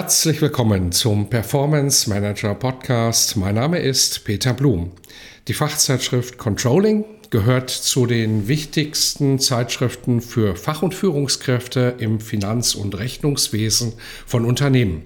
Herzlich 0.00 0.40
willkommen 0.40 0.92
zum 0.92 1.28
Performance 1.28 2.08
Manager 2.08 2.54
Podcast. 2.54 3.36
Mein 3.36 3.56
Name 3.56 3.80
ist 3.80 4.22
Peter 4.22 4.54
Blum. 4.54 4.92
Die 5.48 5.54
Fachzeitschrift 5.54 6.38
Controlling 6.38 7.04
gehört 7.30 7.68
zu 7.70 8.06
den 8.06 8.46
wichtigsten 8.46 9.40
Zeitschriften 9.40 10.20
für 10.20 10.54
Fach- 10.54 10.82
und 10.82 10.94
Führungskräfte 10.94 11.96
im 11.98 12.20
Finanz- 12.20 12.76
und 12.76 12.96
Rechnungswesen 12.96 13.94
von 14.24 14.44
Unternehmen. 14.44 15.02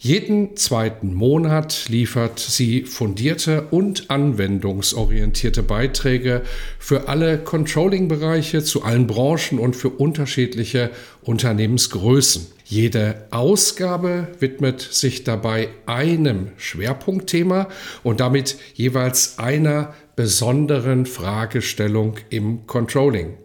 Jeden 0.00 0.56
zweiten 0.56 1.14
Monat 1.14 1.88
liefert 1.88 2.40
sie 2.40 2.82
fundierte 2.82 3.68
und 3.70 4.10
anwendungsorientierte 4.10 5.62
Beiträge 5.62 6.42
für 6.80 7.06
alle 7.06 7.38
Controlling-Bereiche, 7.38 8.64
zu 8.64 8.82
allen 8.82 9.06
Branchen 9.06 9.60
und 9.60 9.76
für 9.76 9.90
unterschiedliche 9.90 10.90
Unternehmensgrößen. 11.22 12.59
Jede 12.70 13.26
Ausgabe 13.32 14.28
widmet 14.38 14.80
sich 14.80 15.24
dabei 15.24 15.70
einem 15.86 16.52
Schwerpunktthema 16.56 17.68
und 18.04 18.20
damit 18.20 18.58
jeweils 18.74 19.40
einer 19.40 19.92
besonderen 20.14 21.04
Fragestellung 21.04 22.14
im 22.30 22.68
Controlling. 22.68 23.36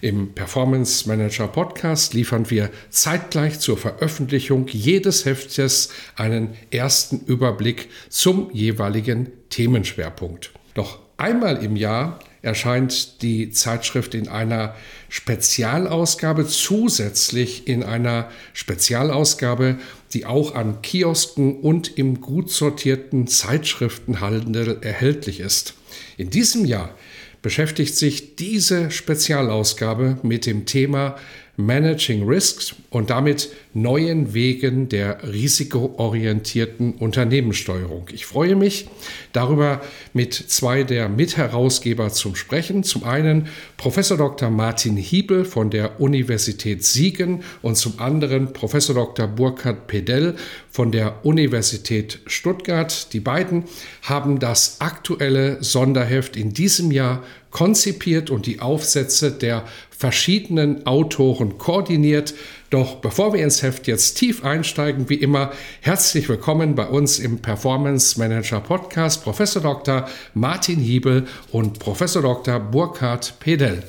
Im 0.00 0.34
Performance 0.34 1.08
Manager 1.08 1.46
Podcast 1.46 2.12
liefern 2.12 2.50
wir 2.50 2.70
zeitgleich 2.90 3.60
zur 3.60 3.78
Veröffentlichung 3.78 4.66
jedes 4.66 5.26
Heftes 5.26 5.90
einen 6.16 6.48
ersten 6.72 7.20
Überblick 7.20 7.88
zum 8.08 8.50
jeweiligen 8.52 9.30
Themenschwerpunkt. 9.48 10.50
Doch 10.74 10.98
einmal 11.18 11.64
im 11.64 11.76
Jahr 11.76 12.18
erscheint 12.42 13.22
die 13.22 13.50
Zeitschrift 13.50 14.14
in 14.14 14.28
einer 14.28 14.74
Spezialausgabe, 15.08 16.46
zusätzlich 16.46 17.68
in 17.68 17.84
einer 17.84 18.30
Spezialausgabe, 18.52 19.78
die 20.12 20.26
auch 20.26 20.54
an 20.54 20.82
Kiosken 20.82 21.60
und 21.60 21.96
im 21.96 22.20
gut 22.20 22.50
sortierten 22.50 23.28
Zeitschriftenhandel 23.28 24.78
erhältlich 24.82 25.40
ist. 25.40 25.74
In 26.16 26.30
diesem 26.30 26.64
Jahr 26.64 26.94
beschäftigt 27.42 27.96
sich 27.96 28.36
diese 28.36 28.90
Spezialausgabe 28.90 30.18
mit 30.22 30.46
dem 30.46 30.66
Thema 30.66 31.16
Managing 31.56 32.26
Risks 32.26 32.74
und 32.88 33.10
damit 33.10 33.50
neuen 33.74 34.32
Wegen 34.32 34.88
der 34.88 35.22
risikoorientierten 35.22 36.94
Unternehmenssteuerung. 36.94 38.08
Ich 38.12 38.24
freue 38.24 38.56
mich 38.56 38.88
darüber 39.32 39.82
mit 40.14 40.32
zwei 40.32 40.82
der 40.82 41.10
Mitherausgeber 41.10 42.08
zum 42.10 42.36
Sprechen. 42.36 42.84
Zum 42.84 43.04
einen 43.04 43.48
Professor 43.82 44.16
Dr. 44.16 44.48
Martin 44.48 44.96
Hiebel 44.96 45.44
von 45.44 45.68
der 45.68 46.00
Universität 46.00 46.84
Siegen 46.84 47.42
und 47.62 47.74
zum 47.74 47.98
anderen 47.98 48.52
Professor 48.52 48.94
Dr. 48.94 49.26
Burkhard 49.26 49.88
Pedell 49.88 50.36
von 50.70 50.92
der 50.92 51.26
Universität 51.26 52.20
Stuttgart. 52.26 53.12
Die 53.12 53.18
beiden 53.18 53.64
haben 54.02 54.38
das 54.38 54.80
aktuelle 54.80 55.64
Sonderheft 55.64 56.36
in 56.36 56.54
diesem 56.54 56.92
Jahr 56.92 57.24
konzipiert 57.50 58.30
und 58.30 58.46
die 58.46 58.60
Aufsätze 58.60 59.32
der 59.32 59.64
verschiedenen 59.90 60.86
Autoren 60.86 61.58
koordiniert. 61.58 62.34
Doch 62.72 62.94
bevor 63.02 63.34
wir 63.34 63.44
ins 63.44 63.62
Heft 63.62 63.86
jetzt 63.86 64.14
tief 64.14 64.46
einsteigen, 64.46 65.10
wie 65.10 65.16
immer, 65.16 65.52
herzlich 65.82 66.26
willkommen 66.30 66.74
bei 66.74 66.86
uns 66.86 67.18
im 67.18 67.42
Performance 67.42 68.18
Manager 68.18 68.60
Podcast 68.60 69.22
Professor 69.22 69.60
Dr. 69.60 70.08
Martin 70.32 70.78
Hiebel 70.78 71.26
und 71.50 71.78
Professor 71.80 72.22
Dr. 72.22 72.58
Burkhard 72.58 73.34
Pedel. 73.40 73.82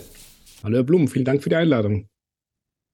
Hallo 0.65 0.75
Herr 0.75 0.83
Blum, 0.83 1.07
vielen 1.07 1.23
Dank 1.23 1.43
für 1.43 1.49
die 1.49 1.55
Einladung. 1.55 2.09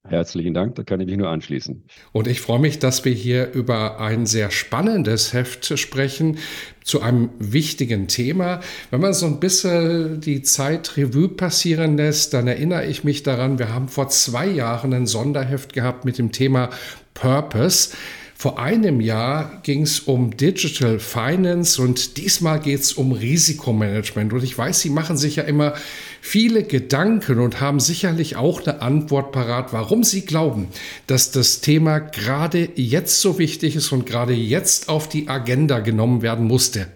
Herzlichen 0.10 0.56
Dank, 0.56 0.74
da 0.74 0.84
kann 0.84 1.00
ich 1.02 1.08
mich 1.08 1.18
nur 1.18 1.30
anschließen. 1.30 1.84
Und 2.12 2.28
ich 2.28 2.42
freue 2.42 2.60
mich, 2.60 2.80
dass 2.80 3.06
wir 3.06 3.14
hier 3.14 3.52
über 3.52 4.00
ein 4.00 4.26
sehr 4.26 4.50
spannendes 4.50 5.34
Heft 5.34 5.78
sprechen 5.78 6.40
zu 6.84 7.02
einem 7.02 7.30
wichtigen 7.38 8.08
Thema. 8.08 8.62
Wenn 8.90 9.02
man 9.02 9.14
so 9.14 9.28
ein 9.28 9.40
bisschen 9.40 10.20
die 10.20 10.42
Zeit 10.42 10.98
Revue 10.98 11.30
passieren 11.30 11.96
lässt, 11.96 12.34
dann 12.34 12.48
erinnere 12.48 12.88
ich 12.88 13.04
mich 13.04 13.22
daran, 13.22 13.60
wir 13.60 13.72
haben 13.72 13.88
vor 13.88 14.10
zwei 14.10 14.48
Jahren 14.48 14.94
ein 14.94 15.06
Sonderheft 15.06 15.74
gehabt 15.74 16.06
mit 16.06 16.18
dem 16.18 16.32
Thema 16.32 16.72
Purpose. 17.14 17.92
Vor 18.34 18.58
einem 18.58 19.02
Jahr 19.02 19.60
ging 19.64 19.82
es 19.82 20.00
um 20.00 20.38
Digital 20.38 20.98
Finance 21.00 21.80
und 21.82 22.16
diesmal 22.16 22.62
geht 22.62 22.80
es 22.80 22.94
um 22.94 23.12
Risikomanagement. 23.12 24.32
Und 24.32 24.44
ich 24.46 24.58
weiß, 24.58 24.80
Sie 24.80 24.90
machen 24.90 25.18
sich 25.18 25.36
ja 25.36 25.44
immer 25.44 25.74
viele 26.22 26.64
Gedanken 26.64 27.40
und 27.40 27.62
haben 27.62 27.80
sicherlich 27.80 28.36
auch 28.36 28.66
eine 28.66 28.82
Antwort 28.82 29.32
parat, 29.32 29.74
warum 29.74 30.04
Sie 30.04 30.26
glauben, 30.26 30.68
dass 31.08 31.32
das 31.32 31.62
Thema 31.62 32.00
gerade 32.00 32.70
jetzt 32.76 33.22
so 33.22 33.40
wichtig 33.40 33.76
ist 33.76 33.92
und 33.92 34.06
gerade 34.06 34.34
jetzt 34.34 34.90
auf 34.90 35.10
die 35.10 35.28
Agenda 35.28 35.80
genommen 35.80 36.22
werden 36.22 36.46
musste. 36.46 36.88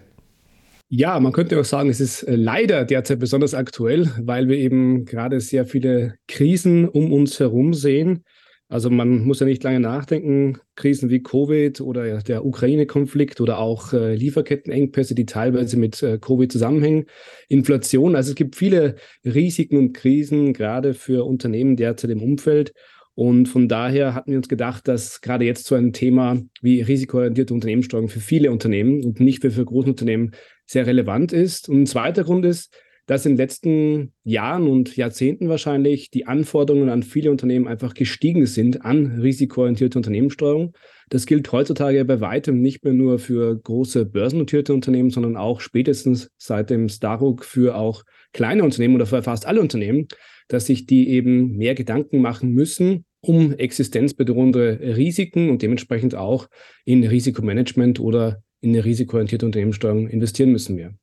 Ja, 0.90 1.18
man 1.18 1.32
könnte 1.32 1.58
auch 1.58 1.64
sagen, 1.64 1.88
es 1.88 2.00
ist 2.00 2.22
äh, 2.22 2.36
leider 2.36 2.84
derzeit 2.84 3.18
besonders 3.18 3.54
aktuell, 3.54 4.10
weil 4.20 4.48
wir 4.48 4.58
eben 4.58 5.04
gerade 5.06 5.40
sehr 5.40 5.66
viele 5.66 6.14
Krisen 6.28 6.88
um 6.88 7.12
uns 7.12 7.40
herum 7.40 7.74
sehen 7.74 8.22
also 8.74 8.90
man 8.90 9.24
muss 9.24 9.38
ja 9.38 9.46
nicht 9.46 9.62
lange 9.62 9.78
nachdenken. 9.78 10.58
Krisen 10.74 11.08
wie 11.08 11.22
Covid 11.22 11.80
oder 11.80 12.20
der 12.22 12.44
Ukraine-Konflikt 12.44 13.40
oder 13.40 13.58
auch 13.60 13.92
äh, 13.92 14.16
Lieferkettenengpässe, 14.16 15.14
die 15.14 15.26
teilweise 15.26 15.76
mit 15.76 16.02
äh, 16.02 16.18
Covid 16.18 16.50
zusammenhängen. 16.50 17.04
Inflation. 17.48 18.16
Also 18.16 18.30
es 18.30 18.34
gibt 18.34 18.56
viele 18.56 18.96
Risiken 19.24 19.76
und 19.76 19.92
Krisen, 19.92 20.54
gerade 20.54 20.92
für 20.92 21.24
Unternehmen 21.24 21.76
derzeit 21.76 22.10
im 22.10 22.20
Umfeld. 22.20 22.72
Und 23.14 23.46
von 23.48 23.68
daher 23.68 24.12
hatten 24.12 24.32
wir 24.32 24.38
uns 24.38 24.48
gedacht, 24.48 24.88
dass 24.88 25.20
gerade 25.20 25.44
jetzt 25.44 25.66
so 25.66 25.76
ein 25.76 25.92
Thema 25.92 26.42
wie 26.60 26.80
risikoorientierte 26.80 27.54
Unternehmenssteuerung 27.54 28.08
für 28.08 28.18
viele 28.18 28.50
Unternehmen 28.50 29.04
und 29.04 29.20
nicht 29.20 29.42
für, 29.42 29.52
für 29.52 29.64
große 29.64 29.90
Unternehmen 29.90 30.32
sehr 30.66 30.84
relevant 30.84 31.32
ist. 31.32 31.68
Und 31.68 31.82
ein 31.82 31.86
zweiter 31.86 32.24
Grund 32.24 32.44
ist, 32.44 32.74
dass 33.06 33.26
in 33.26 33.32
den 33.32 33.38
letzten 33.38 34.12
Jahren 34.22 34.66
und 34.66 34.96
Jahrzehnten 34.96 35.48
wahrscheinlich 35.48 36.10
die 36.10 36.26
Anforderungen 36.26 36.88
an 36.88 37.02
viele 37.02 37.30
Unternehmen 37.30 37.68
einfach 37.68 37.94
gestiegen 37.94 38.46
sind 38.46 38.84
an 38.84 39.20
risikoorientierte 39.20 39.98
Unternehmenssteuerung. 39.98 40.72
Das 41.10 41.26
gilt 41.26 41.50
heutzutage 41.52 42.04
bei 42.04 42.20
weitem 42.20 42.60
nicht 42.60 42.84
mehr 42.84 42.94
nur 42.94 43.18
für 43.18 43.58
große 43.58 44.06
börsennotierte 44.06 44.72
Unternehmen, 44.72 45.10
sondern 45.10 45.36
auch 45.36 45.60
spätestens 45.60 46.30
seit 46.38 46.70
dem 46.70 46.88
Starhook 46.88 47.44
für 47.44 47.76
auch 47.76 48.04
kleine 48.32 48.64
Unternehmen 48.64 48.94
oder 48.94 49.06
für 49.06 49.22
fast 49.22 49.46
alle 49.46 49.60
Unternehmen, 49.60 50.08
dass 50.48 50.66
sich 50.66 50.86
die 50.86 51.08
eben 51.10 51.56
mehr 51.56 51.74
Gedanken 51.74 52.20
machen 52.20 52.50
müssen 52.52 53.04
um 53.26 53.52
existenzbedrohende 53.52 54.78
Risiken 54.96 55.50
und 55.50 55.62
dementsprechend 55.62 56.14
auch 56.14 56.48
in 56.84 57.04
Risikomanagement 57.04 58.00
oder 58.00 58.42
in 58.60 58.70
eine 58.70 58.84
risikoorientierte 58.84 59.46
Unternehmenssteuerung 59.46 60.08
investieren 60.08 60.52
müssen 60.52 60.76
wir. 60.76 60.94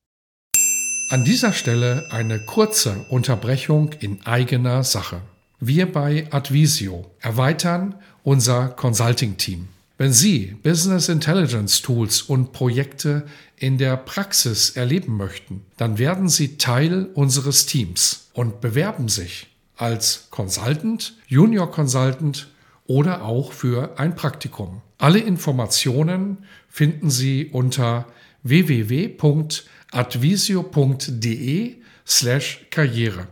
An 1.11 1.25
dieser 1.25 1.51
Stelle 1.51 2.07
eine 2.09 2.39
kurze 2.39 3.05
Unterbrechung 3.09 3.91
in 3.99 4.25
eigener 4.25 4.85
Sache. 4.85 5.19
Wir 5.59 5.91
bei 5.91 6.29
Advisio 6.31 7.11
erweitern 7.19 7.95
unser 8.23 8.69
Consulting-Team. 8.69 9.67
Wenn 9.97 10.13
Sie 10.13 10.55
Business 10.63 11.09
Intelligence 11.09 11.81
Tools 11.81 12.21
und 12.21 12.53
Projekte 12.53 13.25
in 13.57 13.77
der 13.77 13.97
Praxis 13.97 14.69
erleben 14.69 15.17
möchten, 15.17 15.65
dann 15.75 15.97
werden 15.97 16.29
Sie 16.29 16.55
Teil 16.55 17.09
unseres 17.13 17.65
Teams 17.65 18.29
und 18.31 18.61
bewerben 18.61 19.09
sich 19.09 19.47
als 19.75 20.27
Consultant, 20.29 21.15
Junior 21.27 21.69
Consultant 21.69 22.47
oder 22.87 23.25
auch 23.25 23.51
für 23.51 23.99
ein 23.99 24.15
Praktikum. 24.15 24.81
Alle 24.97 25.19
Informationen 25.19 26.37
finden 26.69 27.09
Sie 27.09 27.47
unter 27.51 28.05
www.advisio.com 28.43 29.71
advisio.de 29.91 31.75
slash 32.07 32.65
Karriere. 32.69 33.27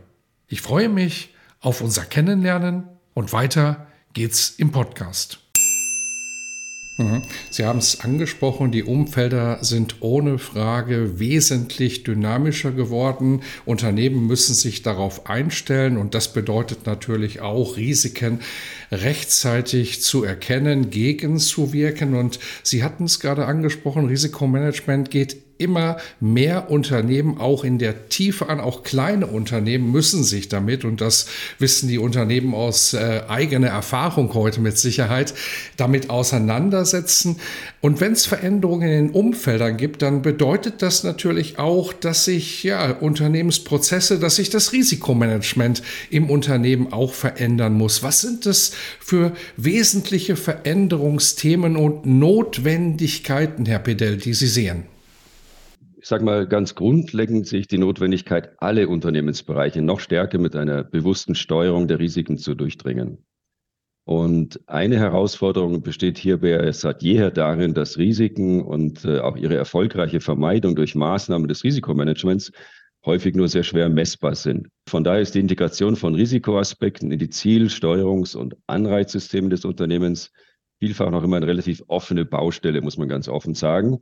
Ich 0.48 0.60
freue 0.60 0.88
mich 0.88 1.34
auf 1.60 1.80
unser 1.80 2.04
Kennenlernen 2.04 2.84
und 3.14 3.32
weiter 3.32 3.86
geht's 4.12 4.54
im 4.56 4.72
Podcast. 4.72 5.38
Mhm. 7.00 7.22
Sie 7.50 7.64
haben 7.64 7.78
es 7.78 8.00
angesprochen, 8.00 8.72
die 8.72 8.82
Umfelder 8.82 9.64
sind 9.64 9.96
ohne 10.00 10.38
Frage 10.38 11.18
wesentlich 11.18 12.02
dynamischer 12.02 12.72
geworden. 12.72 13.42
Unternehmen 13.64 14.26
müssen 14.26 14.54
sich 14.54 14.82
darauf 14.82 15.26
einstellen 15.26 15.96
und 15.96 16.14
das 16.14 16.32
bedeutet 16.32 16.86
natürlich 16.86 17.40
auch 17.40 17.78
Risiken 17.78 18.40
rechtzeitig 18.92 20.02
zu 20.02 20.24
erkennen, 20.24 20.90
gegenzuwirken. 20.90 22.14
Und 22.14 22.38
Sie 22.62 22.84
hatten 22.84 23.04
es 23.04 23.18
gerade 23.18 23.46
angesprochen, 23.46 24.06
Risikomanagement 24.06 25.10
geht 25.10 25.49
immer 25.60 25.98
mehr 26.18 26.70
Unternehmen 26.70 27.38
auch 27.38 27.64
in 27.64 27.78
der 27.78 28.08
Tiefe 28.08 28.48
an, 28.48 28.60
auch 28.60 28.82
kleine 28.82 29.26
Unternehmen 29.26 29.92
müssen 29.92 30.24
sich 30.24 30.48
damit, 30.48 30.84
und 30.84 31.00
das 31.00 31.26
wissen 31.58 31.88
die 31.88 31.98
Unternehmen 31.98 32.54
aus 32.54 32.94
äh, 32.94 33.22
eigener 33.28 33.68
Erfahrung 33.68 34.32
heute 34.34 34.60
mit 34.60 34.78
Sicherheit, 34.78 35.34
damit 35.76 36.10
auseinandersetzen. 36.10 37.36
Und 37.80 38.00
wenn 38.00 38.12
es 38.12 38.26
Veränderungen 38.26 38.88
in 38.88 39.06
den 39.06 39.14
Umfeldern 39.14 39.76
gibt, 39.76 40.02
dann 40.02 40.22
bedeutet 40.22 40.82
das 40.82 41.04
natürlich 41.04 41.58
auch, 41.58 41.92
dass 41.92 42.24
sich 42.24 42.62
ja 42.62 42.90
Unternehmensprozesse, 42.92 44.18
dass 44.18 44.36
sich 44.36 44.50
das 44.50 44.72
Risikomanagement 44.72 45.82
im 46.10 46.30
Unternehmen 46.30 46.92
auch 46.92 47.12
verändern 47.12 47.74
muss. 47.74 48.02
Was 48.02 48.20
sind 48.20 48.46
das 48.46 48.72
für 48.98 49.32
wesentliche 49.56 50.36
Veränderungsthemen 50.36 51.76
und 51.76 52.06
Notwendigkeiten, 52.06 53.66
Herr 53.66 53.78
Pedell, 53.78 54.16
die 54.16 54.34
Sie 54.34 54.48
sehen? 54.48 54.84
Ich 56.00 56.08
sage 56.08 56.24
mal, 56.24 56.46
ganz 56.46 56.74
grundlegend 56.74 57.46
sehe 57.46 57.60
ich 57.60 57.66
die 57.66 57.76
Notwendigkeit, 57.76 58.54
alle 58.56 58.88
Unternehmensbereiche 58.88 59.82
noch 59.82 60.00
stärker 60.00 60.38
mit 60.38 60.56
einer 60.56 60.82
bewussten 60.82 61.34
Steuerung 61.34 61.88
der 61.88 61.98
Risiken 61.98 62.38
zu 62.38 62.54
durchdringen. 62.54 63.18
Und 64.04 64.60
eine 64.66 64.98
Herausforderung 64.98 65.82
besteht 65.82 66.16
hierbei 66.16 66.72
seit 66.72 67.02
jeher 67.02 67.30
darin, 67.30 67.74
dass 67.74 67.98
Risiken 67.98 68.62
und 68.62 69.04
äh, 69.04 69.18
auch 69.18 69.36
ihre 69.36 69.56
erfolgreiche 69.56 70.20
Vermeidung 70.20 70.74
durch 70.74 70.94
Maßnahmen 70.94 71.48
des 71.48 71.64
Risikomanagements 71.64 72.50
häufig 73.04 73.34
nur 73.34 73.48
sehr 73.48 73.62
schwer 73.62 73.90
messbar 73.90 74.34
sind. 74.34 74.68
Von 74.88 75.04
daher 75.04 75.20
ist 75.20 75.34
die 75.34 75.40
Integration 75.40 75.96
von 75.96 76.14
Risikoaspekten 76.14 77.12
in 77.12 77.18
die 77.18 77.28
Ziel-, 77.30 77.68
Steuerungs- 77.68 78.36
und 78.36 78.56
Anreizsysteme 78.66 79.50
des 79.50 79.66
Unternehmens 79.66 80.32
vielfach 80.78 81.10
noch 81.10 81.22
immer 81.22 81.36
eine 81.36 81.46
relativ 81.46 81.82
offene 81.88 82.24
Baustelle, 82.24 82.80
muss 82.80 82.96
man 82.96 83.08
ganz 83.08 83.28
offen 83.28 83.54
sagen. 83.54 84.00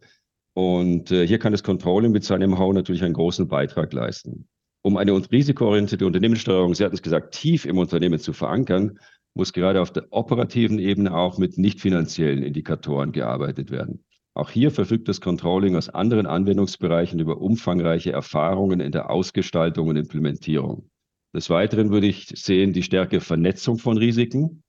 Und 0.58 1.12
äh, 1.12 1.24
hier 1.24 1.38
kann 1.38 1.52
das 1.52 1.62
Controlling 1.62 2.10
mit 2.10 2.24
seinem 2.24 2.50
Know-how 2.50 2.74
natürlich 2.74 3.04
einen 3.04 3.14
großen 3.14 3.46
Beitrag 3.46 3.92
leisten. 3.92 4.48
Um 4.82 4.96
eine 4.96 5.12
risikoorientierte 5.12 6.04
Unternehmenssteuerung, 6.04 6.74
Sie 6.74 6.84
hatten 6.84 6.96
es 6.96 7.02
gesagt, 7.02 7.32
tief 7.32 7.64
im 7.64 7.78
Unternehmen 7.78 8.18
zu 8.18 8.32
verankern, 8.32 8.98
muss 9.34 9.52
gerade 9.52 9.80
auf 9.80 9.92
der 9.92 10.08
operativen 10.10 10.80
Ebene 10.80 11.14
auch 11.14 11.38
mit 11.38 11.58
nicht 11.58 11.80
finanziellen 11.80 12.42
Indikatoren 12.42 13.12
gearbeitet 13.12 13.70
werden. 13.70 14.04
Auch 14.34 14.50
hier 14.50 14.72
verfügt 14.72 15.06
das 15.06 15.20
Controlling 15.20 15.76
aus 15.76 15.90
anderen 15.90 16.26
Anwendungsbereichen 16.26 17.20
über 17.20 17.40
umfangreiche 17.40 18.10
Erfahrungen 18.10 18.80
in 18.80 18.90
der 18.90 19.10
Ausgestaltung 19.10 19.86
und 19.86 19.94
Implementierung. 19.94 20.90
Des 21.36 21.50
Weiteren 21.50 21.92
würde 21.92 22.08
ich 22.08 22.32
sehen 22.34 22.72
die 22.72 22.82
stärkere 22.82 23.20
Vernetzung 23.20 23.78
von 23.78 23.96
Risiken 23.96 24.64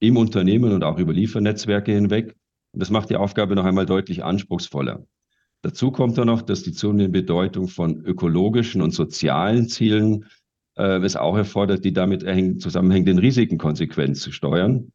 im 0.00 0.18
Unternehmen 0.18 0.74
und 0.74 0.84
auch 0.84 0.98
über 0.98 1.14
Liefernetzwerke 1.14 1.92
hinweg. 1.92 2.36
Und 2.74 2.82
das 2.82 2.90
macht 2.90 3.08
die 3.08 3.16
Aufgabe 3.16 3.54
noch 3.54 3.64
einmal 3.64 3.86
deutlich 3.86 4.22
anspruchsvoller. 4.22 5.06
Dazu 5.62 5.90
kommt 5.90 6.16
dann 6.16 6.26
noch, 6.26 6.42
dass 6.42 6.62
die 6.62 6.72
zunehmende 6.72 7.20
Bedeutung 7.20 7.68
von 7.68 8.02
ökologischen 8.04 8.80
und 8.80 8.92
sozialen 8.92 9.68
Zielen 9.68 10.24
äh, 10.76 10.98
es 11.04 11.16
auch 11.16 11.36
erfordert, 11.36 11.84
die 11.84 11.92
damit 11.92 12.22
zusammenhängenden 12.60 13.18
Risiken 13.18 13.58
konsequent 13.58 14.16
zu 14.16 14.32
steuern. 14.32 14.92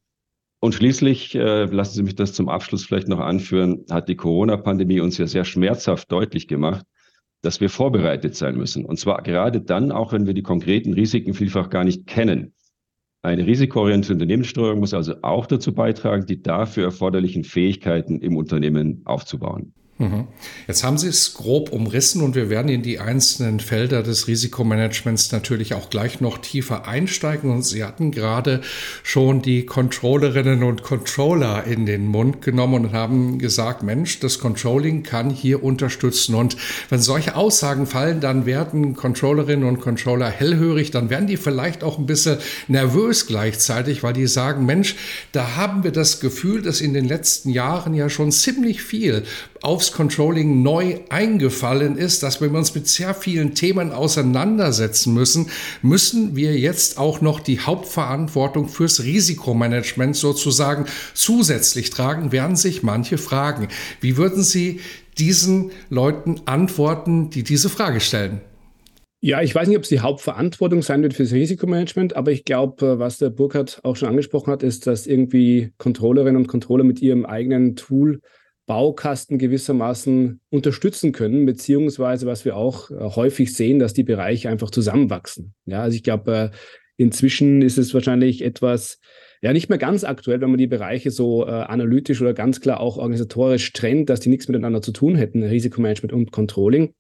Und 0.60 0.74
schließlich, 0.74 1.36
äh, 1.36 1.66
lassen 1.66 1.94
Sie 1.94 2.04
mich 2.04 2.16
das 2.16 2.34
zum 2.34 2.50
Abschluss 2.50 2.86
vielleicht 2.86 3.08
noch 3.08 3.20
anführen, 3.20 3.86
hat 3.92 4.10
die 4.10 4.16
Corona-Pandemie 4.16 5.00
uns 5.00 5.18
ja 5.20 5.28
sehr 5.28 5.46
schmerzhaft 5.46 6.12
deutlich 6.12 6.48
gemacht, 6.48 6.86
dass 7.44 7.62
wir 7.62 7.70
vorbereitet 7.70 8.36
sein 8.36 8.58
müssen. 8.58 8.86
Und 8.86 9.00
zwar 9.00 9.22
gerade 9.22 9.62
dann, 9.62 9.92
auch 9.92 10.14
wenn 10.14 10.26
wir 10.26 10.34
die 10.34 10.42
konkreten 10.42 10.94
Risiken 10.94 11.36
vielfach 11.36 11.70
gar 11.70 11.84
nicht 11.84 12.08
kennen. 12.08 12.56
Eine 13.22 13.46
risikoorientierte 13.46 14.14
Unternehmenssteuerung 14.14 14.80
muss 14.80 14.96
also 14.96 15.16
auch 15.22 15.46
dazu 15.46 15.74
beitragen, 15.74 16.26
die 16.26 16.42
dafür 16.42 16.86
erforderlichen 16.86 17.44
Fähigkeiten 17.44 18.20
im 18.22 18.36
Unternehmen 18.36 19.02
aufzubauen. 19.06 19.74
Mhm. 19.98 20.28
Jetzt 20.68 20.84
haben 20.84 20.98
Sie 20.98 21.08
es 21.08 21.36
grob 21.36 21.72
umrissen 21.72 22.22
und 22.22 22.36
wir 22.36 22.50
werden 22.50 22.68
in 22.68 22.82
die 22.82 23.00
einzelnen 23.00 23.62
Felder 23.62 24.04
des 24.04 24.28
Risikomanagements 24.28 25.32
natürlich 25.32 25.74
auch 25.74 25.90
gleich 25.90 26.20
noch 26.20 26.38
tiefer 26.38 26.86
einsteigen. 26.86 27.50
Und 27.50 27.64
Sie 27.64 27.82
hatten 27.82 28.12
gerade 28.12 28.60
schon 29.04 29.42
die 29.42 29.66
Controllerinnen 29.66 30.64
und 30.64 30.84
Controller 30.84 31.64
in 31.64 31.86
den 31.86 32.08
Mund 32.08 32.42
genommen 32.42 32.88
und 32.88 32.92
haben 32.92 33.40
gesagt, 33.40 33.84
Mensch, 33.84 34.20
das 34.20 34.40
Controlling 34.40 35.04
kann 35.04 35.30
hier 35.30 35.64
unterstützen. 35.64 36.36
Und 36.36 36.58
wenn 36.90 37.00
solche 37.00 37.36
Aussagen 37.36 37.88
fallen, 37.88 38.20
dann 38.20 38.46
werden 38.46 38.98
Controllerinnen 38.98 39.66
und 39.66 39.80
Controller 39.80 40.30
hellhörig, 40.30 40.92
dann 40.92 41.10
werden 41.10 41.28
die 41.28 41.38
vielleicht 41.38 41.86
auch 41.86 41.98
ein 42.00 42.06
bisschen 42.06 42.40
nervös 42.68 43.28
gleichzeitig, 43.28 44.04
weil 44.04 44.12
die 44.12 44.28
sagen, 44.28 44.66
Mensch, 44.66 44.98
da 45.32 45.56
haben 45.56 45.86
wir 45.86 45.92
das 45.92 46.20
Gefühl, 46.20 46.62
dass 46.62 46.82
in 46.82 46.94
den 46.94 47.06
letzten 47.06 47.50
Jahren 47.50 47.94
ja 47.94 48.10
schon 48.10 48.34
ziemlich 48.34 48.82
viel 48.82 49.24
aufs 49.66 49.92
Controlling 49.92 50.62
neu 50.62 51.00
eingefallen 51.10 51.98
ist, 51.98 52.22
dass 52.24 52.40
wir 52.40 52.52
uns 52.54 52.76
mit 52.76 52.88
sehr 52.88 53.16
vielen 53.16 53.56
Themen 53.56 53.92
auseinandersetzen 53.92 55.14
müssen, 55.14 55.48
müssen 55.82 56.36
wir 56.36 56.58
jetzt 56.58 57.00
auch 57.00 57.20
noch 57.20 57.40
die 57.40 57.60
Hauptverantwortung 57.60 58.70
fürs 58.70 59.04
Risikomanagement 59.04 60.16
sozusagen 60.16 60.86
zusätzlich 61.16 61.90
tragen, 61.90 62.32
werden 62.32 62.56
sich 62.56 62.84
manche 62.84 63.18
fragen. 63.18 63.68
Wie 64.02 64.18
würden 64.18 64.44
Sie 64.44 64.82
diesen 65.18 65.72
Leuten 65.90 66.42
antworten, 66.46 67.32
die 67.32 67.44
diese 67.44 67.70
Frage 67.70 68.02
stellen? 68.02 68.42
Ja, 69.22 69.42
ich 69.42 69.56
weiß 69.56 69.68
nicht, 69.68 69.78
ob 69.78 69.84
es 69.84 69.90
die 69.90 70.02
Hauptverantwortung 70.02 70.84
sein 70.84 71.02
wird 71.02 71.16
fürs 71.16 71.32
Risikomanagement, 71.32 72.16
aber 72.16 72.32
ich 72.32 72.46
glaube, 72.46 72.86
äh, 72.86 73.00
was 73.00 73.18
der 73.18 73.32
Burkhardt 73.32 73.80
auch 73.82 73.96
schon 73.96 74.10
angesprochen 74.10 74.52
hat, 74.52 74.62
ist, 74.62 74.86
dass 74.86 75.08
irgendwie 75.08 75.72
Controllerinnen 75.80 76.36
und 76.36 76.48
Controller 76.48 76.84
mit 76.84 77.02
ihrem 77.02 77.26
eigenen 77.26 77.76
Tool 77.76 78.22
Baukasten 78.66 79.38
gewissermaßen 79.38 80.40
unterstützen 80.50 81.12
können, 81.12 81.46
beziehungsweise 81.46 82.26
was 82.26 82.46
wir 82.46 82.56
auch 82.56 82.90
äh, 82.90 82.96
häufig 83.00 83.54
sehen, 83.54 83.80
dass 83.80 83.94
die 83.94 84.04
Bereiche 84.04 84.50
einfach 84.50 84.72
zusammenwachsen. 84.72 85.54
Ja, 85.66 85.82
also 85.84 85.96
ich 85.96 86.04
glaube, 86.04 86.32
äh, 86.32 86.50
inzwischen 86.98 87.62
ist 87.62 87.78
es 87.78 87.94
wahrscheinlich 87.94 88.44
etwas, 88.44 89.00
ja, 89.42 89.54
nicht 89.54 89.70
mehr 89.70 89.78
ganz 89.78 90.04
aktuell, 90.04 90.42
wenn 90.42 90.50
man 90.50 90.58
die 90.58 90.68
Bereiche 90.68 91.12
so 91.12 91.46
äh, 91.46 91.52
analytisch 91.52 92.22
oder 92.22 92.34
ganz 92.34 92.62
klar 92.62 92.80
auch 92.80 92.98
organisatorisch 92.98 93.72
trennt, 93.74 94.10
dass 94.10 94.20
die 94.20 94.30
nichts 94.30 94.48
miteinander 94.48 94.82
zu 94.82 94.92
tun 94.92 95.16
hätten, 95.16 95.44
Risikomanagement 95.44 96.14
und 96.14 96.32
Controlling 96.32 96.94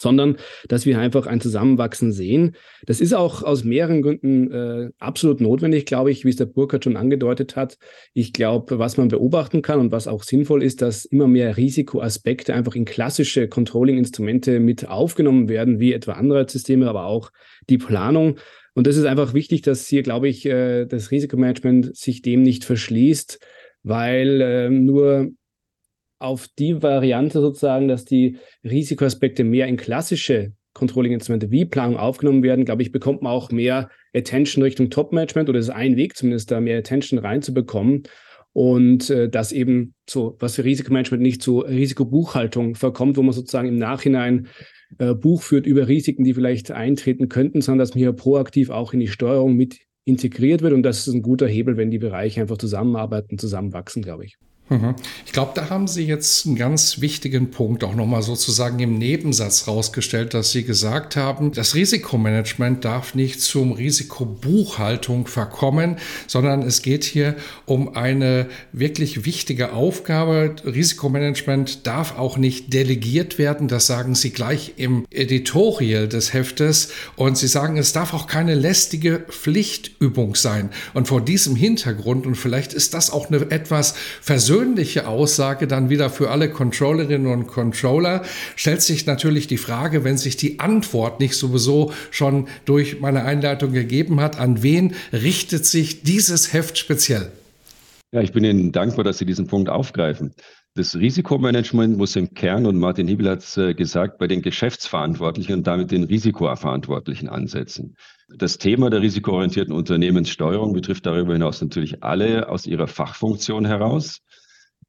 sondern 0.00 0.36
dass 0.68 0.86
wir 0.86 0.98
einfach 0.98 1.26
ein 1.26 1.40
Zusammenwachsen 1.40 2.12
sehen. 2.12 2.56
Das 2.86 3.00
ist 3.00 3.14
auch 3.14 3.42
aus 3.42 3.64
mehreren 3.64 4.02
Gründen 4.02 4.50
äh, 4.52 4.90
absolut 4.98 5.40
notwendig, 5.40 5.86
glaube 5.86 6.10
ich, 6.10 6.24
wie 6.24 6.30
es 6.30 6.36
der 6.36 6.46
Burkhardt 6.46 6.84
schon 6.84 6.96
angedeutet 6.96 7.56
hat. 7.56 7.78
Ich 8.14 8.32
glaube, 8.32 8.78
was 8.78 8.96
man 8.96 9.08
beobachten 9.08 9.62
kann 9.62 9.80
und 9.80 9.92
was 9.92 10.08
auch 10.08 10.22
sinnvoll 10.22 10.62
ist, 10.62 10.82
dass 10.82 11.04
immer 11.04 11.28
mehr 11.28 11.56
Risikoaspekte 11.56 12.54
einfach 12.54 12.74
in 12.74 12.84
klassische 12.84 13.48
Controlling-Instrumente 13.48 14.60
mit 14.60 14.88
aufgenommen 14.88 15.48
werden, 15.48 15.80
wie 15.80 15.92
etwa 15.92 16.12
andere 16.12 16.48
Systeme, 16.48 16.88
aber 16.88 17.06
auch 17.06 17.30
die 17.68 17.78
Planung. 17.78 18.38
Und 18.74 18.86
das 18.86 18.96
ist 18.96 19.06
einfach 19.06 19.34
wichtig, 19.34 19.62
dass 19.62 19.88
hier, 19.88 20.02
glaube 20.02 20.28
ich, 20.28 20.46
äh, 20.46 20.86
das 20.86 21.10
Risikomanagement 21.10 21.96
sich 21.96 22.22
dem 22.22 22.42
nicht 22.42 22.64
verschließt, 22.64 23.40
weil 23.82 24.40
äh, 24.40 24.70
nur 24.70 25.30
auf 26.18 26.48
die 26.58 26.82
Variante 26.82 27.40
sozusagen, 27.40 27.88
dass 27.88 28.04
die 28.04 28.38
Risikoaspekte 28.64 29.44
mehr 29.44 29.66
in 29.66 29.76
klassische 29.76 30.52
Controlling-Instrumente 30.74 31.50
wie 31.50 31.64
Planung 31.64 31.96
aufgenommen 31.96 32.42
werden, 32.42 32.64
glaube 32.64 32.82
ich, 32.82 32.92
bekommt 32.92 33.22
man 33.22 33.32
auch 33.32 33.50
mehr 33.50 33.90
Attention 34.14 34.62
Richtung 34.62 34.90
Top-Management 34.90 35.48
oder 35.48 35.58
ist 35.58 35.70
ein 35.70 35.96
Weg 35.96 36.16
zumindest, 36.16 36.50
da 36.50 36.60
mehr 36.60 36.78
Attention 36.78 37.18
reinzubekommen. 37.18 38.04
Und 38.52 39.10
äh, 39.10 39.28
dass 39.28 39.52
eben 39.52 39.94
so, 40.08 40.36
was 40.40 40.56
für 40.56 40.64
Risikomanagement 40.64 41.22
nicht 41.22 41.42
zu 41.42 41.60
Risikobuchhaltung 41.60 42.74
verkommt, 42.74 43.16
wo 43.16 43.22
man 43.22 43.32
sozusagen 43.32 43.68
im 43.68 43.76
Nachhinein 43.76 44.48
äh, 44.98 45.14
Buch 45.14 45.42
führt 45.42 45.66
über 45.66 45.86
Risiken, 45.86 46.24
die 46.24 46.34
vielleicht 46.34 46.70
eintreten 46.70 47.28
könnten, 47.28 47.60
sondern 47.60 47.80
dass 47.80 47.90
man 47.90 47.98
hier 47.98 48.12
proaktiv 48.12 48.70
auch 48.70 48.92
in 48.92 49.00
die 49.00 49.08
Steuerung 49.08 49.54
mit 49.54 49.78
integriert 50.04 50.62
wird. 50.62 50.72
Und 50.72 50.82
das 50.82 51.06
ist 51.06 51.14
ein 51.14 51.22
guter 51.22 51.46
Hebel, 51.46 51.76
wenn 51.76 51.90
die 51.90 51.98
Bereiche 51.98 52.40
einfach 52.40 52.56
zusammenarbeiten, 52.56 53.38
zusammenwachsen, 53.38 54.02
glaube 54.02 54.24
ich. 54.24 54.38
Mhm. 54.70 54.96
Ich 55.24 55.32
glaube, 55.32 55.52
da 55.54 55.70
haben 55.70 55.88
Sie 55.88 56.04
jetzt 56.04 56.46
einen 56.46 56.56
ganz 56.56 57.00
wichtigen 57.00 57.50
Punkt 57.50 57.84
auch 57.84 57.94
nochmal 57.94 58.22
sozusagen 58.22 58.78
im 58.80 58.98
Nebensatz 58.98 59.66
rausgestellt, 59.66 60.34
dass 60.34 60.52
Sie 60.52 60.64
gesagt 60.64 61.16
haben, 61.16 61.52
das 61.52 61.74
Risikomanagement 61.74 62.84
darf 62.84 63.14
nicht 63.14 63.40
zum 63.40 63.72
Risikobuchhaltung 63.72 65.26
verkommen, 65.26 65.96
sondern 66.26 66.62
es 66.62 66.82
geht 66.82 67.04
hier 67.04 67.36
um 67.64 67.96
eine 67.96 68.48
wirklich 68.72 69.24
wichtige 69.24 69.72
Aufgabe. 69.72 70.54
Risikomanagement 70.64 71.86
darf 71.86 72.18
auch 72.18 72.36
nicht 72.36 72.72
delegiert 72.74 73.38
werden. 73.38 73.68
Das 73.68 73.86
sagen 73.86 74.14
Sie 74.14 74.30
gleich 74.30 74.74
im 74.76 75.06
Editorial 75.10 76.08
des 76.08 76.34
Heftes. 76.34 76.90
Und 77.16 77.38
Sie 77.38 77.48
sagen, 77.48 77.78
es 77.78 77.94
darf 77.94 78.12
auch 78.12 78.26
keine 78.26 78.54
lästige 78.54 79.20
Pflichtübung 79.30 80.34
sein. 80.34 80.70
Und 80.92 81.08
vor 81.08 81.22
diesem 81.22 81.56
Hintergrund, 81.56 82.26
und 82.26 82.34
vielleicht 82.34 82.74
ist 82.74 82.92
das 82.92 83.10
auch 83.10 83.28
eine 83.28 83.50
etwas 83.50 83.94
versöhnliche 84.20 84.57
persönliche 84.58 85.06
Aussage 85.06 85.68
dann 85.68 85.88
wieder 85.88 86.10
für 86.10 86.30
alle 86.30 86.50
Controllerinnen 86.50 87.28
und 87.28 87.46
Controller. 87.46 88.22
Stellt 88.56 88.82
sich 88.82 89.06
natürlich 89.06 89.46
die 89.46 89.56
Frage, 89.56 90.02
wenn 90.02 90.18
sich 90.18 90.36
die 90.36 90.58
Antwort 90.58 91.20
nicht 91.20 91.36
sowieso 91.36 91.92
schon 92.10 92.48
durch 92.64 93.00
meine 93.00 93.24
Einleitung 93.24 93.72
gegeben 93.72 94.20
hat, 94.20 94.40
an 94.40 94.60
wen 94.64 94.94
richtet 95.12 95.64
sich 95.64 96.02
dieses 96.02 96.52
Heft 96.52 96.76
speziell? 96.76 97.30
Ja, 98.10 98.20
ich 98.20 98.32
bin 98.32 98.42
Ihnen 98.42 98.72
dankbar, 98.72 99.04
dass 99.04 99.18
Sie 99.18 99.26
diesen 99.26 99.46
Punkt 99.46 99.68
aufgreifen. 99.68 100.32
Das 100.74 100.96
Risikomanagement 100.96 101.96
muss 101.96 102.16
im 102.16 102.34
Kern, 102.34 102.66
und 102.66 102.78
Martin 102.78 103.06
Hiebel 103.06 103.30
hat 103.30 103.40
es 103.40 103.56
äh, 103.56 103.74
gesagt, 103.74 104.18
bei 104.18 104.26
den 104.26 104.42
Geschäftsverantwortlichen 104.42 105.54
und 105.54 105.66
damit 105.66 105.92
den 105.92 106.04
Risikoverantwortlichen 106.04 107.28
ansetzen. 107.28 107.96
Das 108.36 108.58
Thema 108.58 108.90
der 108.90 109.02
risikoorientierten 109.02 109.72
Unternehmenssteuerung 109.72 110.72
betrifft 110.72 111.06
darüber 111.06 111.32
hinaus 111.32 111.60
natürlich 111.60 112.02
alle 112.02 112.48
aus 112.48 112.66
ihrer 112.66 112.88
Fachfunktion 112.88 113.64
heraus 113.64 114.20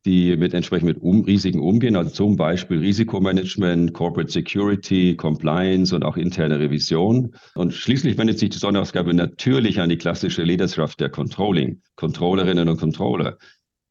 die 0.06 0.38
mit 0.38 0.54
entsprechend 0.54 0.88
mit 0.88 1.02
um, 1.02 1.22
Risiken 1.22 1.60
umgehen, 1.60 1.96
also 1.96 2.10
zum 2.10 2.38
Beispiel 2.38 2.80
Risikomanagement, 2.80 3.94
Corporate 3.94 4.32
Security, 4.32 5.16
Compliance 5.16 5.94
und 5.94 6.04
auch 6.04 6.16
interne 6.16 6.60
Revision. 6.60 7.36
Und 7.56 7.74
schließlich 7.74 8.18
wendet 8.18 8.40
sich 8.40 8.50
die 8.50 8.58
Sonderausgabe 8.58 9.14
natürlich 9.14 9.82
an 9.82 9.90
die 9.90 9.98
klassische 9.98 10.44
Leaderschaft 10.44 11.00
der 11.00 11.10
Controlling, 11.10 11.82
Controllerinnen 11.96 12.70
und 12.70 12.78
Controller. 12.80 13.38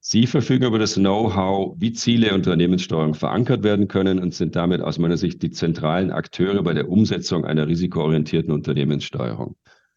Sie 0.00 0.26
verfügen 0.26 0.64
über 0.64 0.78
das 0.78 0.94
Know-how, 0.94 1.74
wie 1.78 1.92
Ziele 1.92 2.32
Unternehmenssteuerung 2.32 3.12
verankert 3.12 3.62
werden 3.62 3.88
können 3.88 4.18
und 4.20 4.32
sind 4.32 4.56
damit 4.56 4.80
aus 4.80 4.98
meiner 4.98 5.18
Sicht 5.18 5.42
die 5.42 5.50
zentralen 5.50 6.10
Akteure 6.10 6.62
bei 6.62 6.72
der 6.72 6.88
Umsetzung 6.88 7.44
einer 7.44 7.68
risikoorientierten 7.68 8.52
Unternehmenssteuerung. 8.52 9.56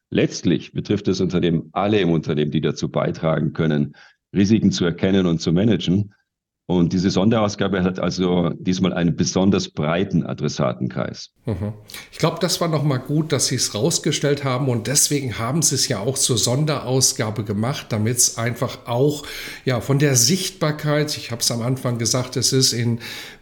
Letztlich 0.09 0.73
betrifft 0.73 1.07
das 1.07 1.21
Unternehmen 1.21 1.69
alle 1.71 2.01
im 2.01 2.09
Unternehmen, 2.09 2.51
die 2.51 2.59
dazu 2.59 2.89
beitragen 2.89 3.53
können, 3.53 3.95
Risiken 4.35 4.71
zu 4.71 4.85
erkennen 4.85 5.25
und 5.25 5.41
zu 5.41 5.51
managen. 5.51 6.13
Und 6.67 6.93
diese 6.93 7.09
Sonderausgabe 7.09 7.83
hat 7.83 7.99
also 7.99 8.51
diesmal 8.51 8.93
einen 8.93 9.17
besonders 9.17 9.67
breiten 9.67 10.25
Adressatenkreis. 10.25 11.31
Mhm. 11.45 11.73
Ich 12.13 12.17
glaube, 12.17 12.37
das 12.39 12.61
war 12.61 12.69
nochmal 12.69 12.99
gut, 12.99 13.33
dass 13.33 13.47
Sie 13.47 13.55
es 13.55 13.75
rausgestellt 13.75 14.45
haben 14.45 14.69
und 14.69 14.87
deswegen 14.87 15.37
haben 15.37 15.63
Sie 15.63 15.75
es 15.75 15.89
ja 15.89 15.99
auch 15.99 16.17
zur 16.17 16.37
Sonderausgabe 16.37 17.43
gemacht, 17.43 17.87
damit 17.89 18.17
es 18.17 18.37
einfach 18.37 18.87
auch 18.87 19.23
ja 19.65 19.81
von 19.81 19.99
der 19.99 20.15
Sichtbarkeit, 20.15 21.17
ich 21.17 21.31
habe 21.31 21.41
es 21.41 21.51
am 21.51 21.61
Anfang 21.61 21.97
gesagt, 21.97 22.37
es 22.37 22.53
ist 22.53 22.71
in 22.71 22.99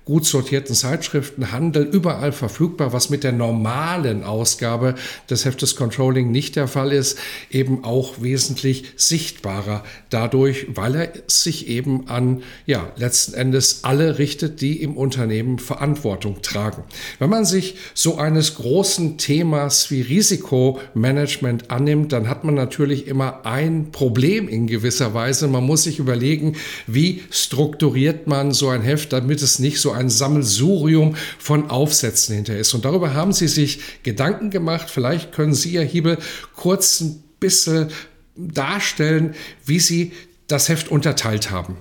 gut 0.09 0.25
sortierten 0.25 0.73
Zeitschriften, 0.73 1.51
Handel, 1.51 1.83
überall 1.83 2.31
verfügbar, 2.31 2.93
was 2.93 3.11
mit 3.11 3.23
der 3.23 3.31
normalen 3.31 4.23
Ausgabe 4.23 4.95
des 5.29 5.45
Heftes 5.45 5.75
Controlling 5.75 6.31
nicht 6.31 6.55
der 6.55 6.67
Fall 6.67 6.91
ist, 6.91 7.19
eben 7.51 7.83
auch 7.83 8.19
wesentlich 8.19 8.85
sichtbarer 8.95 9.83
dadurch, 10.09 10.65
weil 10.73 10.95
er 10.95 11.13
sich 11.27 11.67
eben 11.67 12.09
an, 12.09 12.41
ja, 12.65 12.91
letzten 12.95 13.35
Endes 13.35 13.83
alle 13.83 14.17
richtet, 14.17 14.61
die 14.61 14.81
im 14.81 14.97
Unternehmen 14.97 15.59
Verantwortung 15.59 16.41
tragen. 16.41 16.85
Wenn 17.19 17.29
man 17.29 17.45
sich 17.45 17.75
so 17.93 18.17
eines 18.17 18.55
großen 18.55 19.19
Themas 19.19 19.91
wie 19.91 20.01
Risikomanagement 20.01 21.69
annimmt, 21.69 22.13
dann 22.13 22.27
hat 22.27 22.43
man 22.43 22.55
natürlich 22.55 23.05
immer 23.05 23.45
ein 23.45 23.91
Problem 23.91 24.49
in 24.49 24.65
gewisser 24.65 25.13
Weise. 25.13 25.47
Man 25.47 25.65
muss 25.65 25.83
sich 25.83 25.99
überlegen, 25.99 26.55
wie 26.87 27.21
strukturiert 27.29 28.25
man 28.25 28.53
so 28.53 28.69
ein 28.69 28.81
Heft, 28.81 29.13
damit 29.13 29.43
es 29.43 29.59
nicht 29.59 29.79
so 29.79 29.91
ein 29.91 29.98
Sammelsurium 30.07 31.15
von 31.39 31.69
Aufsätzen 31.69 32.35
hinter 32.35 32.55
ist. 32.55 32.73
Und 32.73 32.85
darüber 32.85 33.13
haben 33.13 33.33
Sie 33.33 33.49
sich 33.49 33.81
Gedanken 34.03 34.51
gemacht. 34.51 34.89
Vielleicht 34.89 35.33
können 35.33 35.53
Sie, 35.53 35.71
Herr 35.77 35.83
Hiebel, 35.83 36.17
kurz 36.55 37.01
ein 37.01 37.23
bisschen 37.39 37.89
darstellen, 38.37 39.35
wie 39.65 39.79
Sie 39.79 40.13
das 40.47 40.69
Heft 40.69 40.89
unterteilt 40.89 41.51
haben. 41.51 41.75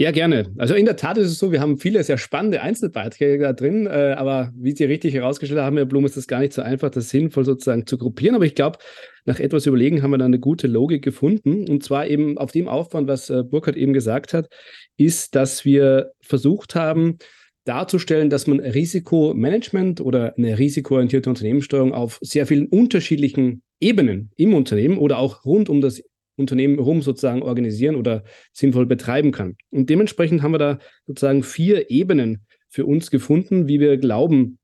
Ja, 0.00 0.12
gerne. 0.12 0.50
Also 0.56 0.72
in 0.72 0.86
der 0.86 0.96
Tat 0.96 1.18
ist 1.18 1.26
es 1.26 1.38
so, 1.38 1.52
wir 1.52 1.60
haben 1.60 1.76
viele 1.76 2.02
sehr 2.02 2.16
spannende 2.16 2.62
Einzelbeiträge 2.62 3.42
da 3.42 3.52
drin, 3.52 3.86
äh, 3.86 4.14
aber 4.16 4.50
wie 4.56 4.74
Sie 4.74 4.84
richtig 4.84 5.12
herausgestellt 5.12 5.60
haben, 5.60 5.76
Herr 5.76 5.84
Blum, 5.84 6.06
ist 6.06 6.16
das 6.16 6.26
gar 6.26 6.40
nicht 6.40 6.54
so 6.54 6.62
einfach, 6.62 6.88
das 6.88 7.10
sinnvoll 7.10 7.44
sozusagen 7.44 7.86
zu 7.86 7.98
gruppieren. 7.98 8.34
Aber 8.34 8.46
ich 8.46 8.54
glaube, 8.54 8.78
nach 9.26 9.38
etwas 9.38 9.66
Überlegen 9.66 10.02
haben 10.02 10.12
wir 10.12 10.16
da 10.16 10.24
eine 10.24 10.38
gute 10.38 10.68
Logik 10.68 11.04
gefunden. 11.04 11.68
Und 11.68 11.84
zwar 11.84 12.06
eben 12.06 12.38
auf 12.38 12.50
dem 12.50 12.66
Aufwand, 12.66 13.08
was 13.08 13.28
äh, 13.28 13.42
Burkhard 13.42 13.76
eben 13.76 13.92
gesagt 13.92 14.32
hat, 14.32 14.48
ist, 14.96 15.34
dass 15.34 15.66
wir 15.66 16.12
versucht 16.22 16.74
haben, 16.74 17.18
darzustellen, 17.66 18.30
dass 18.30 18.46
man 18.46 18.58
Risikomanagement 18.58 20.00
oder 20.00 20.34
eine 20.38 20.58
risikoorientierte 20.58 21.28
Unternehmenssteuerung 21.28 21.92
auf 21.92 22.18
sehr 22.22 22.46
vielen 22.46 22.68
unterschiedlichen 22.68 23.62
Ebenen 23.80 24.30
im 24.38 24.54
Unternehmen 24.54 24.96
oder 24.96 25.18
auch 25.18 25.44
rund 25.44 25.68
um 25.68 25.82
das 25.82 26.02
Unternehmen 26.40 26.76
herum 26.76 27.02
sozusagen 27.02 27.42
organisieren 27.42 27.94
oder 27.94 28.24
sinnvoll 28.52 28.86
betreiben 28.86 29.30
kann. 29.30 29.56
Und 29.70 29.90
dementsprechend 29.90 30.42
haben 30.42 30.52
wir 30.52 30.58
da 30.58 30.78
sozusagen 31.06 31.42
vier 31.42 31.90
Ebenen 31.90 32.46
für 32.68 32.86
uns 32.86 33.10
gefunden, 33.10 33.68
wie 33.68 33.80
wir 33.80 33.96
glauben, 33.98 34.58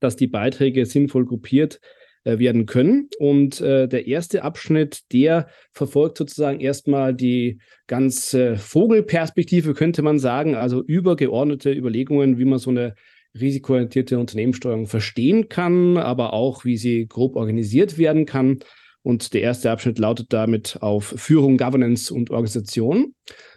dass 0.00 0.16
die 0.16 0.26
Beiträge 0.26 0.86
sinnvoll 0.86 1.26
gruppiert 1.26 1.80
äh, 2.24 2.38
werden 2.38 2.66
können. 2.66 3.08
Und 3.18 3.60
äh, 3.60 3.88
der 3.88 4.06
erste 4.06 4.42
Abschnitt, 4.42 5.12
der 5.12 5.48
verfolgt 5.72 6.18
sozusagen 6.18 6.60
erstmal 6.60 7.14
die 7.14 7.60
ganz 7.86 8.36
Vogelperspektive, 8.56 9.74
könnte 9.74 10.02
man 10.02 10.18
sagen, 10.18 10.54
also 10.54 10.82
übergeordnete 10.82 11.72
Überlegungen, 11.72 12.38
wie 12.38 12.44
man 12.44 12.58
so 12.58 12.70
eine 12.70 12.94
risikoorientierte 13.38 14.18
Unternehmenssteuerung 14.18 14.86
verstehen 14.86 15.48
kann, 15.48 15.96
aber 15.96 16.32
auch, 16.32 16.64
wie 16.64 16.76
sie 16.76 17.06
grob 17.06 17.36
organisiert 17.36 17.98
werden 17.98 18.26
kann. 18.26 18.58
Und 19.02 19.32
der 19.32 19.42
erste 19.42 19.70
Abschnitt 19.70 19.98
lautet 19.98 20.32
damit 20.32 20.78
auf 20.80 21.14
Führung, 21.16 21.56
Governance 21.56 22.12
und 22.12 22.30
Organisation. 22.30 23.14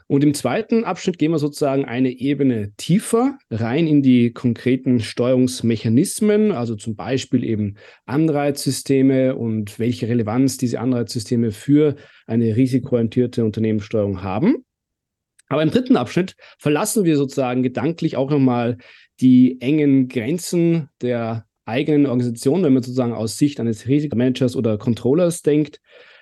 Und 0.08 0.24
im 0.24 0.34
zweiten 0.34 0.84
Abschnitt 0.84 1.18
gehen 1.18 1.32
wir 1.32 1.40
sozusagen 1.40 1.86
eine 1.86 2.12
Ebene 2.12 2.74
tiefer 2.78 3.38
rein 3.50 3.88
in 3.88 4.02
die 4.02 4.32
konkreten 4.32 5.00
Steuerungsmechanismen, 5.00 6.52
also 6.52 6.76
zum 6.76 6.96
Beispiel 6.96 7.44
eben 7.44 7.76
Anreizsysteme 8.06 9.36
und 9.36 9.80
welche 9.80 10.08
Relevanz 10.08 10.58
diese 10.58 10.80
Anreizsysteme 10.80 11.52
für 11.52 11.96
eine 12.28 12.56
risikoorientierte 12.56 13.44
Unternehmenssteuerung 13.44 14.24
haben. 14.24 14.66
Aber 15.50 15.64
im 15.64 15.72
dritten 15.72 15.98
Abschnitt 15.98 16.36
verlassen 16.58 17.06
wir 17.06 17.18
sozusagen 17.18 17.64
gedanklich 17.64 18.18
auch 18.18 18.30
nochmal 18.30 18.78
die 19.20 19.62
engen 19.62 20.08
Grenzen 20.08 20.90
der 21.02 21.46
eigenen 21.66 22.06
Organisation, 22.06 22.64
wenn 22.64 22.74
man 22.74 22.84
sozusagen 22.84 23.14
aus 23.14 23.38
Sicht 23.38 23.60
eines 23.60 23.88
Risikomanagers 23.88 24.56
oder 24.56 24.78
Controllers 24.78 25.42
denkt. 25.42 25.80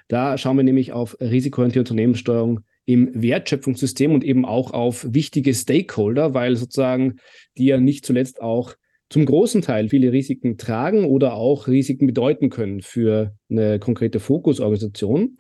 Da 0.08 0.38
schauen 0.38 0.58
wir 0.58 0.64
nämlich 0.64 0.92
auf 0.92 1.18
risikoorientierte 1.20 1.92
Unternehmenssteuerung 1.92 2.62
im 2.86 3.10
Wertschöpfungssystem 3.14 4.14
und 4.14 4.24
eben 4.24 4.46
auch 4.46 4.72
auf 4.72 5.06
wichtige 5.10 5.54
Stakeholder, 5.54 6.34
weil 6.34 6.56
sozusagen 6.56 7.18
die 7.58 7.66
ja 7.66 7.80
nicht 7.80 8.06
zuletzt 8.06 8.42
auch 8.42 8.76
zum 9.10 9.26
großen 9.26 9.62
Teil 9.62 9.90
viele 9.90 10.12
Risiken 10.12 10.58
tragen 10.58 11.06
oder 11.06 11.34
auch 11.34 11.68
Risiken 11.68 12.08
bedeuten 12.08 12.50
können 12.50 12.82
für 12.82 13.36
eine 13.50 13.78
konkrete 13.80 14.20
Fokusorganisation. 14.20 15.38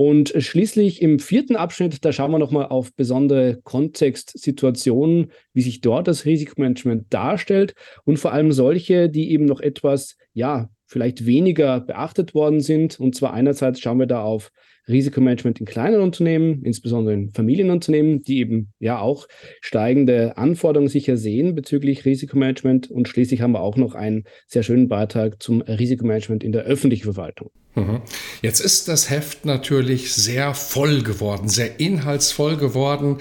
Und 0.00 0.32
schließlich 0.34 1.02
im 1.02 1.18
vierten 1.18 1.56
Abschnitt, 1.56 2.06
da 2.06 2.10
schauen 2.10 2.30
wir 2.30 2.38
nochmal 2.38 2.68
auf 2.68 2.94
besondere 2.94 3.60
Kontextsituationen, 3.64 5.30
wie 5.52 5.60
sich 5.60 5.82
dort 5.82 6.08
das 6.08 6.24
Risikomanagement 6.24 7.12
darstellt 7.12 7.74
und 8.04 8.18
vor 8.18 8.32
allem 8.32 8.50
solche, 8.50 9.10
die 9.10 9.30
eben 9.30 9.44
noch 9.44 9.60
etwas, 9.60 10.16
ja, 10.32 10.70
vielleicht 10.86 11.26
weniger 11.26 11.80
beachtet 11.80 12.32
worden 12.32 12.60
sind. 12.60 12.98
Und 12.98 13.14
zwar 13.14 13.34
einerseits 13.34 13.78
schauen 13.78 13.98
wir 13.98 14.06
da 14.06 14.22
auf 14.22 14.50
Risikomanagement 14.88 15.60
in 15.60 15.66
kleinen 15.66 16.00
Unternehmen, 16.00 16.62
insbesondere 16.62 17.14
in 17.14 17.30
Familienunternehmen, 17.30 18.22
die 18.22 18.38
eben 18.38 18.72
ja 18.78 18.98
auch 18.98 19.26
steigende 19.60 20.36
Anforderungen 20.36 20.88
sicher 20.88 21.16
sehen 21.16 21.54
bezüglich 21.54 22.04
Risikomanagement. 22.04 22.90
Und 22.90 23.08
schließlich 23.08 23.40
haben 23.40 23.52
wir 23.52 23.60
auch 23.60 23.76
noch 23.76 23.94
einen 23.94 24.24
sehr 24.46 24.62
schönen 24.62 24.88
Beitrag 24.88 25.42
zum 25.42 25.62
Risikomanagement 25.62 26.44
in 26.44 26.52
der 26.52 26.62
öffentlichen 26.62 27.04
Verwaltung. 27.04 27.50
Mhm. 27.74 28.00
Jetzt 28.42 28.60
ist 28.60 28.88
das 28.88 29.10
Heft 29.10 29.44
natürlich 29.44 30.12
sehr 30.12 30.54
voll 30.54 31.02
geworden, 31.02 31.48
sehr 31.48 31.78
inhaltsvoll 31.78 32.56
geworden 32.56 33.18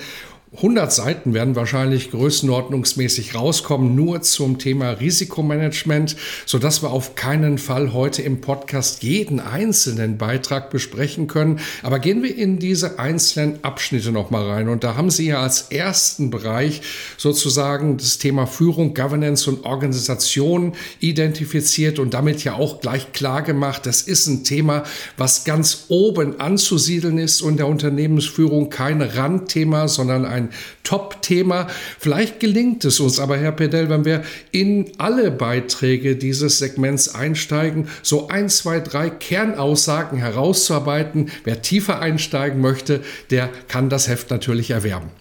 100 0.56 0.92
Seiten 0.92 1.36
werden 1.36 1.56
wahrscheinlich 1.56 2.10
größenordnungsmäßig 2.10 3.36
rauskommen, 3.36 3.94
nur 3.94 4.24
zum 4.24 4.58
Thema 4.58 4.90
Risikomanagement, 4.90 6.16
sodass 6.48 6.82
wir 6.82 6.90
auf 6.90 7.14
keinen 7.14 7.60
Fall 7.60 7.94
heute 7.94 8.24
im 8.24 8.42
Podcast 8.42 9.04
jeden 9.04 9.40
einzelnen 9.40 10.18
Beitrag 10.18 10.72
besprechen 10.72 11.28
können. 11.28 11.60
Aber 11.84 12.00
gehen 12.00 12.24
wir 12.24 12.36
in 12.36 12.58
diese 12.58 12.98
einzelnen 12.98 13.64
Abschnitte 13.64 14.12
nochmal 14.12 14.50
rein. 14.50 14.70
Und 14.70 14.84
da 14.84 14.96
haben 14.96 15.12
Sie 15.12 15.28
ja 15.28 15.40
als 15.40 15.70
ersten 15.70 16.32
Bereich 16.32 16.82
sozusagen 17.16 17.98
das 17.98 18.18
Thema 18.18 18.48
Führung, 18.48 18.96
Governance 18.96 19.48
und 19.48 19.66
Organisation 19.66 20.74
identifiziert 21.00 22.00
und 22.00 22.16
damit 22.16 22.44
ja 22.44 22.56
auch 22.56 22.82
gleich 22.82 23.12
klar 23.12 23.44
gemacht, 23.44 23.86
das 23.86 24.02
ist 24.02 24.26
ein 24.26 24.44
Thema, 24.44 24.84
was 25.16 25.44
ganz 25.44 25.86
oben 25.90 26.40
anzusiedeln 26.40 27.20
ist 27.20 27.44
und 27.44 27.58
der 27.58 27.68
Unternehmensführung 27.68 28.72
kein 28.72 29.04
Randthema, 29.04 29.88
sondern 29.88 30.26
ein 30.26 30.39
ein 30.40 30.50
Top-Thema. 30.84 31.68
Vielleicht 32.00 32.40
gelingt 32.40 32.86
es 32.86 33.00
uns 33.00 33.20
aber, 33.20 33.38
Herr 33.38 33.52
Pedell, 33.52 33.90
wenn 33.90 34.06
wir 34.06 34.24
in 34.52 34.92
alle 34.98 35.32
Beiträge 35.32 36.16
dieses 36.16 36.60
Segments 36.60 37.14
einsteigen, 37.14 37.88
so 38.02 38.28
ein, 38.30 38.50
zwei, 38.50 38.80
drei 38.80 39.10
Kernaussagen 39.10 40.18
herauszuarbeiten. 40.18 41.30
Wer 41.44 41.62
tiefer 41.62 42.00
einsteigen 42.00 42.62
möchte, 42.62 43.02
der 43.30 43.50
kann 43.68 43.90
das 43.90 44.08
Heft 44.08 44.32
natürlich 44.32 44.72
erwerben. 44.72 45.12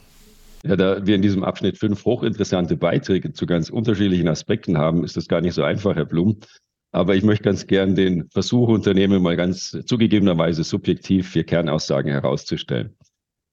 Ja, 0.65 0.77
da 0.77 1.07
wir 1.07 1.15
in 1.15 1.23
diesem 1.23 1.45
Abschnitt 1.45 1.79
fünf 1.79 2.05
hochinteressante 2.05 2.77
Beiträge 2.77 3.33
zu 3.33 3.47
ganz 3.47 3.71
unterschiedlichen 3.71 4.29
Aspekten 4.29 4.77
haben, 4.77 5.05
ist 5.05 5.17
das 5.17 5.29
gar 5.29 5.41
nicht 5.41 5.55
so 5.55 5.63
einfach, 5.63 5.95
Herr 5.95 6.05
Blum. 6.05 6.41
Aber 6.91 7.15
ich 7.15 7.23
möchte 7.23 7.45
ganz 7.45 7.67
gern 7.67 7.95
den 7.95 8.29
Versuch 8.31 8.69
unternehmen, 8.69 9.23
mal 9.23 9.37
ganz 9.37 9.77
zugegebenerweise 9.87 10.65
subjektiv 10.65 11.29
vier 11.29 11.45
Kernaussagen 11.45 12.11
herauszustellen. 12.11 12.97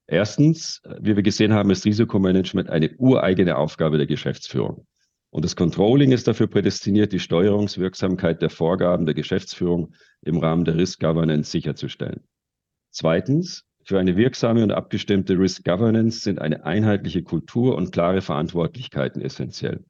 Erstens, 0.08 0.80
wie 1.00 1.16
wir 1.16 1.22
gesehen 1.22 1.52
haben, 1.52 1.70
ist 1.70 1.84
Risikomanagement 1.84 2.70
eine 2.70 2.94
ureigene 2.96 3.56
Aufgabe 3.56 3.98
der 3.98 4.06
Geschäftsführung. 4.06 4.86
Und 5.30 5.44
das 5.44 5.56
Controlling 5.56 6.12
ist 6.12 6.28
dafür 6.28 6.46
prädestiniert, 6.46 7.12
die 7.12 7.18
Steuerungswirksamkeit 7.18 8.40
der 8.40 8.50
Vorgaben 8.50 9.04
der 9.04 9.14
Geschäftsführung 9.14 9.94
im 10.22 10.38
Rahmen 10.38 10.64
der 10.64 10.76
Risk 10.76 11.00
Governance 11.00 11.50
sicherzustellen. 11.50 12.20
Zweitens, 12.90 13.64
für 13.84 13.98
eine 13.98 14.16
wirksame 14.16 14.62
und 14.62 14.72
abgestimmte 14.72 15.38
Risk 15.38 15.64
Governance 15.64 16.20
sind 16.20 16.40
eine 16.40 16.64
einheitliche 16.64 17.22
Kultur 17.22 17.76
und 17.76 17.92
klare 17.92 18.22
Verantwortlichkeiten 18.22 19.20
essentiell. 19.20 19.84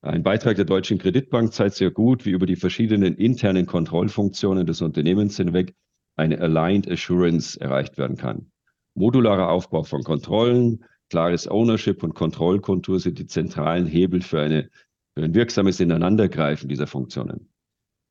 Ein 0.00 0.22
Beitrag 0.22 0.56
der 0.56 0.64
Deutschen 0.64 0.98
Kreditbank 0.98 1.52
zeigt 1.52 1.74
sehr 1.74 1.90
gut, 1.90 2.24
wie 2.24 2.30
über 2.30 2.46
die 2.46 2.56
verschiedenen 2.56 3.16
internen 3.16 3.66
Kontrollfunktionen 3.66 4.66
des 4.66 4.80
Unternehmens 4.80 5.36
hinweg 5.36 5.74
eine 6.16 6.40
Aligned 6.40 6.88
Assurance 6.88 7.60
erreicht 7.60 7.98
werden 7.98 8.16
kann. 8.16 8.52
Modularer 8.98 9.48
Aufbau 9.48 9.84
von 9.84 10.02
Kontrollen, 10.02 10.84
klares 11.08 11.48
Ownership 11.48 12.02
und 12.02 12.14
Kontrollkultur 12.14 13.00
sind 13.00 13.18
die 13.18 13.26
zentralen 13.26 13.86
Hebel 13.86 14.22
für, 14.22 14.40
eine, 14.40 14.70
für 15.14 15.24
ein 15.24 15.34
wirksames 15.34 15.80
Ineinandergreifen 15.80 16.68
dieser 16.68 16.86
Funktionen. 16.86 17.48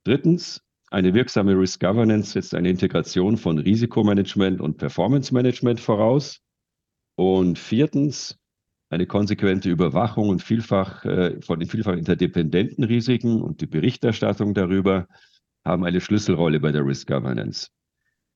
Drittens, 0.06 0.64
eine 0.90 1.14
wirksame 1.14 1.60
Risk 1.60 1.82
Governance 1.82 2.32
setzt 2.32 2.56
eine 2.56 2.70
Integration 2.70 3.36
von 3.36 3.58
Risikomanagement 3.60 4.62
und 4.62 4.78
Performance 4.78 5.34
Management 5.34 5.82
voraus. 5.82 6.40
Und 7.16 7.60
viertens, 7.60 8.40
eine 8.90 9.06
konsequente 9.06 9.70
Überwachung 9.70 10.30
und 10.30 10.42
vielfach 10.42 11.04
äh, 11.04 11.42
von 11.42 11.60
den 11.60 11.68
vielfach 11.68 11.94
interdependenten 11.94 12.86
Risiken 12.86 13.42
und 13.42 13.60
die 13.60 13.68
Berichterstattung 13.68 14.54
darüber 14.54 15.08
haben 15.66 15.84
eine 15.84 16.00
Schlüsselrolle 16.00 16.62
bei 16.62 16.72
der 16.72 16.86
Risk 16.86 17.08
Governance. 17.08 17.68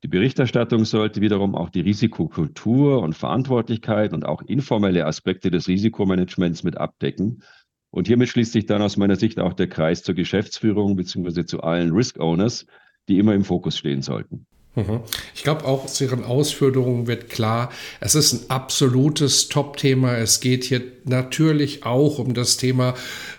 Die 0.04 0.08
Berichterstattung 0.08 0.84
sollte 0.84 1.22
wiederum 1.22 1.54
auch 1.54 1.70
die 1.70 1.82
Risikokultur 1.82 3.02
und 3.02 3.14
Verantwortlichkeit 3.14 4.14
und 4.14 4.26
auch 4.26 4.42
informelle 4.42 5.06
Aspekte 5.06 5.52
des 5.52 5.68
Risikomanagements 5.68 6.64
mit 6.64 6.78
abdecken. 6.78 7.44
Und 7.92 8.08
hiermit 8.08 8.30
schließt 8.30 8.54
sich 8.54 8.66
dann 8.66 8.82
aus 8.82 8.98
meiner 8.98 9.16
Sicht 9.16 9.40
auch 9.40 9.54
der 9.54 9.68
Kreis 9.68 10.02
zur 10.02 10.16
Geschäftsführung 10.16 10.96
bzw. 10.96 11.46
zu 11.46 11.62
allen 11.62 11.92
Risk 11.92 12.20
Owners, 12.20 12.66
die 13.10 13.20
immer 13.20 13.36
im 13.36 13.44
Fokus 13.44 13.78
stehen 13.78 14.02
sollten. 14.02 14.48
Mhm. 14.76 15.02
Ich 15.36 15.44
glaube, 15.44 15.66
auch 15.66 15.84
aus 15.84 16.00
Ihren 16.00 16.24
Ausführungen 16.24 17.06
wird 17.06 17.30
klar, 17.30 17.72
es 18.00 18.16
ist 18.16 18.32
ein 18.32 18.50
absolutes 18.50 19.50
Top-Thema. 19.50 20.18
Es 20.18 20.40
geht 20.40 20.64
hier 20.64 20.82
natürlich 21.04 21.86
auch 21.86 22.20
um 22.20 22.34
das 22.34 22.56
Thema 22.56 22.94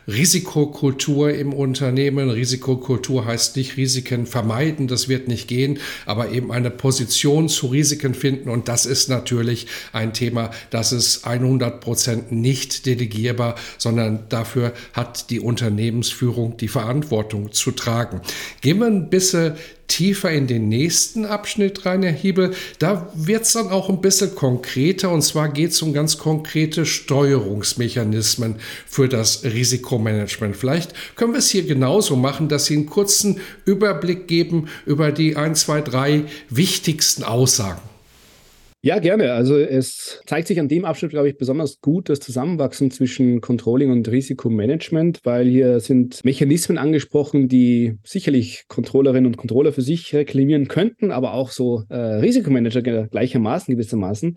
Risikokultur 0.06 1.32
im 1.32 1.52
Unternehmen. 1.52 2.30
Risikokultur 2.30 3.24
heißt 3.24 3.56
nicht 3.56 3.76
Risiken 3.76 4.26
vermeiden, 4.26 4.88
das 4.88 5.08
wird 5.08 5.28
nicht 5.28 5.48
gehen, 5.48 5.78
aber 6.06 6.30
eben 6.30 6.52
eine 6.52 6.70
Position 6.70 7.48
zu 7.48 7.68
Risiken 7.68 8.14
finden. 8.14 8.48
Und 8.48 8.68
das 8.68 8.86
ist 8.86 9.08
natürlich 9.08 9.66
ein 9.92 10.12
Thema, 10.12 10.50
das 10.70 10.92
ist 10.92 11.26
100 11.26 11.80
Prozent 11.80 12.32
nicht 12.32 12.86
delegierbar, 12.86 13.54
sondern 13.78 14.24
dafür 14.28 14.72
hat 14.92 15.30
die 15.30 15.40
Unternehmensführung 15.40 16.56
die 16.56 16.68
Verantwortung 16.68 17.52
zu 17.52 17.70
tragen. 17.72 18.20
Gehen 18.60 18.78
wir 18.78 18.86
ein 18.86 19.10
bisschen 19.10 19.54
tiefer 19.92 20.30
in 20.30 20.46
den 20.46 20.68
nächsten 20.68 21.26
Abschnitt 21.26 21.84
rein, 21.84 22.02
Herr 22.02 22.12
Hiebel. 22.12 22.54
Da 22.78 23.10
wird 23.14 23.42
es 23.42 23.52
dann 23.52 23.68
auch 23.68 23.90
ein 23.90 24.00
bisschen 24.00 24.34
konkreter 24.34 25.10
und 25.10 25.22
zwar 25.22 25.50
geht 25.50 25.72
es 25.72 25.82
um 25.82 25.92
ganz 25.92 26.16
konkrete 26.16 26.86
Steuerungsmechanismen 26.86 28.56
für 28.86 29.08
das 29.08 29.44
Risikomanagement. 29.92 30.56
Vielleicht 30.56 30.94
können 31.16 31.32
wir 31.32 31.38
es 31.38 31.50
hier 31.50 31.64
genauso 31.64 32.16
machen, 32.16 32.48
dass 32.48 32.66
Sie 32.66 32.76
einen 32.76 32.86
kurzen 32.86 33.40
Überblick 33.64 34.26
geben 34.26 34.68
über 34.86 35.12
die 35.12 35.36
ein, 35.36 35.54
zwei, 35.54 35.80
drei 35.80 36.24
wichtigsten 36.48 37.22
Aussagen. 37.22 37.80
Ja, 38.84 38.98
gerne. 38.98 39.32
Also 39.32 39.56
es 39.58 40.20
zeigt 40.26 40.48
sich 40.48 40.58
an 40.58 40.66
dem 40.66 40.84
Abschnitt, 40.84 41.12
glaube 41.12 41.28
ich, 41.28 41.38
besonders 41.38 41.80
gut 41.80 42.08
das 42.08 42.18
Zusammenwachsen 42.18 42.90
zwischen 42.90 43.40
Controlling 43.40 43.92
und 43.92 44.08
Risikomanagement, 44.08 45.20
weil 45.22 45.46
hier 45.46 45.78
sind 45.78 46.24
Mechanismen 46.24 46.78
angesprochen, 46.78 47.46
die 47.46 47.98
sicherlich 48.02 48.64
Controllerinnen 48.66 49.26
und 49.26 49.36
Controller 49.36 49.72
für 49.72 49.82
sich 49.82 50.12
reklamieren 50.12 50.66
könnten, 50.66 51.12
aber 51.12 51.34
auch 51.34 51.52
so 51.52 51.84
äh, 51.90 51.94
Risikomanager 51.94 52.82
gleichermaßen, 52.82 53.72
gewissermaßen. 53.72 54.36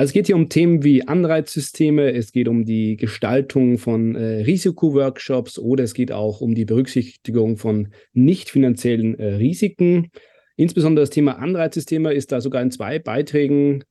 Also 0.00 0.08
es 0.08 0.14
geht 0.14 0.28
hier 0.28 0.36
um 0.36 0.48
Themen 0.48 0.82
wie 0.82 1.06
Anreizsysteme, 1.06 2.14
es 2.14 2.32
geht 2.32 2.48
um 2.48 2.64
die 2.64 2.96
Gestaltung 2.96 3.76
von 3.76 4.14
äh, 4.14 4.44
Risikoworkshops 4.44 5.58
oder 5.58 5.84
es 5.84 5.92
geht 5.92 6.10
auch 6.10 6.40
um 6.40 6.54
die 6.54 6.64
Berücksichtigung 6.64 7.58
von 7.58 7.92
nicht 8.14 8.48
finanziellen 8.48 9.18
äh, 9.18 9.34
Risiken. 9.34 10.10
Insbesondere 10.56 11.02
das 11.02 11.10
Thema 11.10 11.32
Anreizsysteme 11.32 12.14
ist 12.14 12.32
da 12.32 12.40
sogar 12.40 12.62
in 12.62 12.70
zwei 12.70 12.98
Beiträgen 12.98 13.84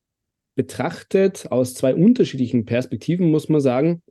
betrachtet, 0.56 1.46
aus 1.52 1.76
zwei 1.76 1.94
unterschiedlichen 1.94 2.66
Perspektiven, 2.66 3.30
muss 3.30 3.48
man 3.48 3.62
sagen. 3.62 4.02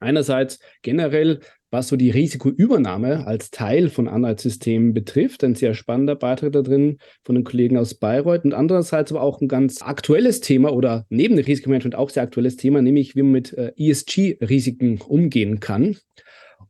Einerseits 0.00 0.58
generell, 0.80 1.40
was 1.70 1.88
so 1.88 1.96
die 1.96 2.10
Risikoübernahme 2.10 3.26
als 3.26 3.50
Teil 3.50 3.88
von 3.88 4.08
Anreizsystemen 4.08 4.94
betrifft, 4.94 5.42
ein 5.42 5.54
sehr 5.54 5.74
spannender 5.74 6.14
Beitrag 6.14 6.52
da 6.52 6.62
drin 6.62 6.98
von 7.24 7.34
den 7.34 7.44
Kollegen 7.44 7.76
aus 7.76 7.94
Bayreuth 7.94 8.44
und 8.44 8.54
andererseits 8.54 9.10
aber 9.10 9.22
auch 9.22 9.40
ein 9.40 9.48
ganz 9.48 9.82
aktuelles 9.82 10.40
Thema 10.40 10.72
oder 10.72 11.06
neben 11.08 11.36
dem 11.36 11.44
Risikomanagement 11.44 11.96
auch 11.96 12.10
sehr 12.10 12.22
aktuelles 12.22 12.56
Thema, 12.56 12.82
nämlich 12.82 13.16
wie 13.16 13.22
man 13.22 13.32
mit 13.32 13.52
äh, 13.52 13.72
ESG-Risiken 13.76 15.00
umgehen 15.00 15.60
kann. 15.60 15.96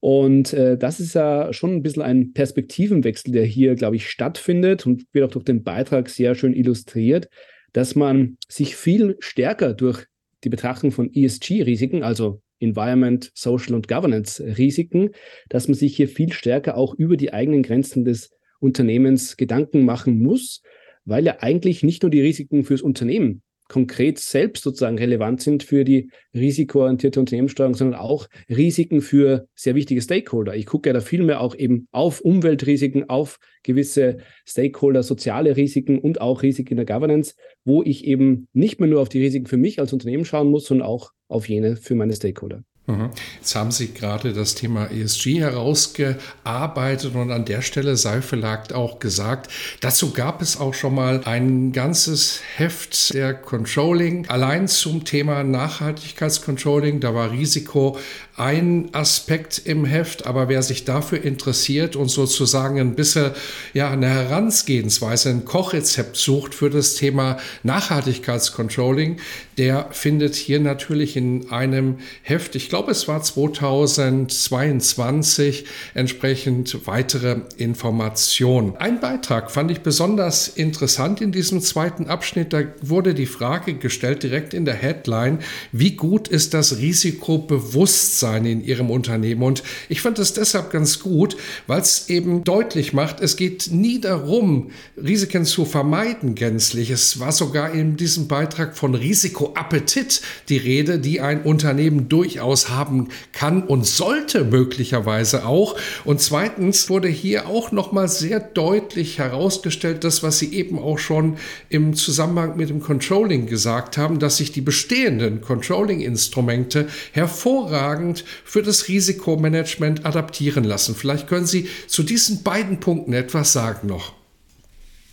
Und 0.00 0.52
äh, 0.52 0.78
das 0.78 1.00
ist 1.00 1.14
ja 1.14 1.52
schon 1.52 1.74
ein 1.74 1.82
bisschen 1.82 2.02
ein 2.02 2.32
Perspektivenwechsel, 2.32 3.32
der 3.32 3.44
hier, 3.44 3.74
glaube 3.74 3.96
ich, 3.96 4.08
stattfindet 4.08 4.86
und 4.86 5.04
wird 5.12 5.24
auch 5.24 5.32
durch 5.32 5.44
den 5.44 5.62
Beitrag 5.62 6.08
sehr 6.08 6.34
schön 6.34 6.54
illustriert, 6.54 7.28
dass 7.72 7.94
man 7.94 8.38
sich 8.48 8.76
viel 8.76 9.16
stärker 9.20 9.74
durch 9.74 10.06
die 10.44 10.48
Betrachtung 10.48 10.92
von 10.92 11.12
ESG-Risiken, 11.12 12.02
also 12.02 12.40
Environment, 12.58 13.30
Social 13.34 13.74
und 13.74 13.88
Governance-Risiken, 13.88 15.10
dass 15.48 15.68
man 15.68 15.74
sich 15.74 15.96
hier 15.96 16.08
viel 16.08 16.32
stärker 16.32 16.76
auch 16.76 16.94
über 16.94 17.16
die 17.16 17.32
eigenen 17.32 17.62
Grenzen 17.62 18.04
des 18.04 18.30
Unternehmens 18.60 19.36
Gedanken 19.36 19.84
machen 19.84 20.22
muss, 20.22 20.62
weil 21.04 21.24
ja 21.24 21.38
eigentlich 21.40 21.82
nicht 21.82 22.02
nur 22.02 22.10
die 22.10 22.20
Risiken 22.20 22.64
fürs 22.64 22.82
Unternehmen 22.82 23.42
konkret 23.68 24.18
selbst 24.18 24.62
sozusagen 24.62 24.98
relevant 24.98 25.42
sind 25.42 25.62
für 25.62 25.84
die 25.84 26.10
risikoorientierte 26.34 27.18
Unternehmenssteuerung, 27.18 27.74
sondern 27.74 28.00
auch 28.00 28.28
Risiken 28.48 29.00
für 29.00 29.48
sehr 29.54 29.74
wichtige 29.74 30.00
Stakeholder. 30.00 30.54
Ich 30.54 30.66
gucke 30.66 30.88
ja 30.88 30.92
da 30.92 31.00
viel 31.00 31.22
mehr 31.22 31.40
auch 31.40 31.54
eben 31.54 31.88
auf 31.90 32.20
Umweltrisiken, 32.20 33.08
auf 33.08 33.38
gewisse 33.62 34.18
Stakeholder, 34.44 35.02
soziale 35.02 35.56
Risiken 35.56 35.98
und 35.98 36.20
auch 36.20 36.42
Risiken 36.42 36.74
in 36.74 36.86
der 36.86 36.86
Governance, 36.86 37.34
wo 37.64 37.82
ich 37.82 38.04
eben 38.04 38.48
nicht 38.52 38.78
mehr 38.78 38.88
nur 38.88 39.00
auf 39.00 39.08
die 39.08 39.20
Risiken 39.20 39.46
für 39.46 39.56
mich 39.56 39.80
als 39.80 39.92
Unternehmen 39.92 40.24
schauen 40.24 40.50
muss, 40.50 40.66
sondern 40.66 40.86
auch 40.86 41.12
auf 41.28 41.48
jene 41.48 41.76
für 41.76 41.94
meine 41.94 42.14
Stakeholder. 42.14 42.62
Mhm. 42.88 43.10
Jetzt 43.38 43.56
haben 43.56 43.72
Sie 43.72 43.92
gerade 43.92 44.32
das 44.32 44.54
Thema 44.54 44.86
ESG 44.92 45.40
herausgearbeitet 45.40 47.16
und 47.16 47.32
an 47.32 47.44
der 47.44 47.60
Stelle 47.62 47.96
sei 47.96 48.22
vielleicht 48.22 48.72
auch 48.72 49.00
gesagt, 49.00 49.50
dazu 49.80 50.12
gab 50.12 50.40
es 50.40 50.60
auch 50.60 50.72
schon 50.72 50.94
mal 50.94 51.22
ein 51.24 51.72
ganzes 51.72 52.40
Heft 52.56 53.12
der 53.12 53.34
Controlling 53.34 54.28
allein 54.28 54.68
zum 54.68 55.04
Thema 55.04 55.42
Nachhaltigkeitscontrolling. 55.42 57.00
Da 57.00 57.12
war 57.12 57.32
Risiko 57.32 57.98
ein 58.36 58.90
Aspekt 58.92 59.62
im 59.64 59.84
Heft, 59.84 60.26
aber 60.26 60.48
wer 60.48 60.62
sich 60.62 60.84
dafür 60.84 61.24
interessiert 61.24 61.96
und 61.96 62.08
sozusagen 62.08 62.78
ein 62.78 62.94
bisschen 62.94 63.32
ja, 63.72 63.90
eine 63.90 64.08
Herangehensweise, 64.08 65.30
ein 65.30 65.44
Kochrezept 65.44 66.16
sucht 66.16 66.54
für 66.54 66.70
das 66.70 66.94
Thema 66.94 67.38
Nachhaltigkeitscontrolling, 67.62 69.16
der 69.58 69.88
findet 69.90 70.34
hier 70.34 70.60
natürlich 70.60 71.16
in 71.16 71.50
einem 71.50 71.96
Heft, 72.22 72.54
ich 72.54 72.68
glaube 72.68 72.75
es 72.88 73.08
war 73.08 73.22
2022, 73.22 75.64
entsprechend 75.94 76.86
weitere 76.86 77.36
Informationen. 77.56 78.76
Ein 78.76 79.00
Beitrag 79.00 79.50
fand 79.50 79.70
ich 79.70 79.80
besonders 79.80 80.48
interessant 80.48 81.20
in 81.20 81.32
diesem 81.32 81.62
zweiten 81.62 82.06
Abschnitt. 82.06 82.52
Da 82.52 82.62
wurde 82.82 83.14
die 83.14 83.26
Frage 83.26 83.74
gestellt, 83.74 84.22
direkt 84.22 84.54
in 84.54 84.64
der 84.64 84.74
Headline, 84.74 85.40
wie 85.72 85.90
gut 85.92 86.28
ist 86.28 86.54
das 86.54 86.78
Risikobewusstsein 86.78 88.26
sein 88.26 88.46
in 88.46 88.64
ihrem 88.64 88.90
Unternehmen. 88.90 89.42
Und 89.42 89.62
ich 89.88 90.00
fand 90.00 90.18
das 90.18 90.32
deshalb 90.32 90.70
ganz 90.70 91.00
gut, 91.00 91.36
weil 91.66 91.80
es 91.80 92.08
eben 92.08 92.44
deutlich 92.44 92.92
macht, 92.92 93.20
es 93.20 93.36
geht 93.36 93.68
nie 93.70 94.00
darum, 94.00 94.70
Risiken 94.96 95.44
zu 95.44 95.64
vermeiden 95.64 96.34
gänzlich. 96.34 96.90
Es 96.90 97.20
war 97.20 97.32
sogar 97.32 97.72
in 97.72 97.96
diesem 97.96 98.28
Beitrag 98.28 98.76
von 98.76 98.94
Risikoappetit 98.94 100.20
die 100.48 100.58
Rede, 100.58 100.98
die 100.98 101.20
ein 101.20 101.42
Unternehmen 101.42 102.08
durchaus 102.08 102.65
Haben 102.68 103.08
kann 103.32 103.62
und 103.62 103.86
sollte 103.86 104.44
möglicherweise 104.44 105.46
auch. 105.46 105.76
Und 106.04 106.20
zweitens 106.20 106.88
wurde 106.90 107.08
hier 107.08 107.48
auch 107.48 107.72
nochmal 107.72 108.08
sehr 108.08 108.40
deutlich 108.40 109.18
herausgestellt, 109.18 110.04
das, 110.04 110.22
was 110.22 110.38
Sie 110.38 110.54
eben 110.54 110.78
auch 110.78 110.98
schon 110.98 111.36
im 111.68 111.94
Zusammenhang 111.94 112.56
mit 112.56 112.70
dem 112.70 112.80
Controlling 112.80 113.46
gesagt 113.46 113.96
haben, 113.98 114.18
dass 114.18 114.38
sich 114.38 114.52
die 114.52 114.60
bestehenden 114.60 115.40
Controlling-Instrumente 115.40 116.86
hervorragend 117.12 118.24
für 118.44 118.62
das 118.62 118.88
Risikomanagement 118.88 120.04
adaptieren 120.04 120.64
lassen. 120.64 120.94
Vielleicht 120.94 121.28
können 121.28 121.46
Sie 121.46 121.68
zu 121.86 122.02
diesen 122.02 122.42
beiden 122.42 122.80
Punkten 122.80 123.12
etwas 123.12 123.52
sagen 123.52 123.88
noch. 123.88 124.14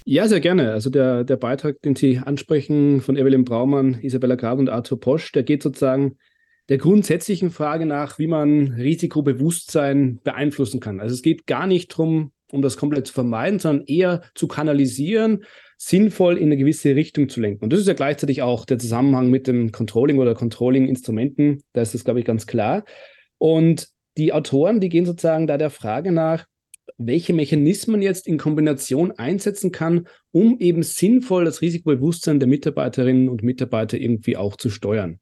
Ja, 0.05 0.27
sehr 0.27 0.41
gerne. 0.41 0.71
Also 0.71 0.89
der, 0.89 1.23
der 1.23 1.37
Beitrag, 1.37 1.81
den 1.81 1.95
Sie 1.95 2.17
ansprechen 2.17 3.01
von 3.01 3.15
Evelyn 3.15 3.45
Braumann, 3.45 3.99
Isabella 4.01 4.35
Grab 4.35 4.59
und 4.59 4.69
Arthur 4.69 4.99
Posch, 4.99 5.31
der 5.31 5.43
geht 5.43 5.63
sozusagen 5.63 6.17
der 6.69 6.77
grundsätzlichen 6.77 7.51
Frage 7.51 7.85
nach, 7.85 8.19
wie 8.19 8.27
man 8.27 8.73
Risikobewusstsein 8.73 10.19
beeinflussen 10.23 10.79
kann. 10.79 10.99
Also 10.99 11.13
es 11.13 11.21
geht 11.21 11.45
gar 11.45 11.67
nicht 11.67 11.91
darum, 11.91 12.31
um 12.51 12.61
das 12.61 12.77
komplett 12.77 13.07
zu 13.07 13.13
vermeiden, 13.13 13.59
sondern 13.59 13.85
eher 13.87 14.21
zu 14.35 14.47
kanalisieren, 14.47 15.43
sinnvoll 15.77 16.37
in 16.37 16.45
eine 16.45 16.57
gewisse 16.57 16.95
Richtung 16.95 17.27
zu 17.27 17.41
lenken. 17.41 17.63
Und 17.63 17.73
das 17.73 17.81
ist 17.81 17.87
ja 17.87 17.93
gleichzeitig 17.93 18.41
auch 18.41 18.63
der 18.65 18.79
Zusammenhang 18.79 19.29
mit 19.29 19.47
dem 19.47 19.71
Controlling 19.71 20.19
oder 20.19 20.35
Controlling-Instrumenten. 20.35 21.61
Da 21.73 21.81
ist 21.81 21.93
das, 21.93 22.05
glaube 22.05 22.19
ich, 22.19 22.25
ganz 22.25 22.47
klar. 22.47 22.85
Und 23.37 23.89
die 24.17 24.31
Autoren, 24.31 24.79
die 24.79 24.89
gehen 24.89 25.05
sozusagen 25.05 25.47
da 25.47 25.57
der 25.57 25.71
Frage 25.71 26.11
nach, 26.11 26.45
welche 26.97 27.33
Mechanismen 27.33 28.01
jetzt 28.01 28.27
in 28.27 28.37
Kombination 28.37 29.11
einsetzen 29.11 29.71
kann, 29.71 30.07
um 30.31 30.59
eben 30.59 30.83
sinnvoll 30.83 31.45
das 31.45 31.61
Risikobewusstsein 31.61 32.39
der 32.39 32.47
Mitarbeiterinnen 32.47 33.29
und 33.29 33.43
Mitarbeiter 33.43 33.97
irgendwie 33.97 34.37
auch 34.37 34.55
zu 34.55 34.69
steuern. 34.69 35.19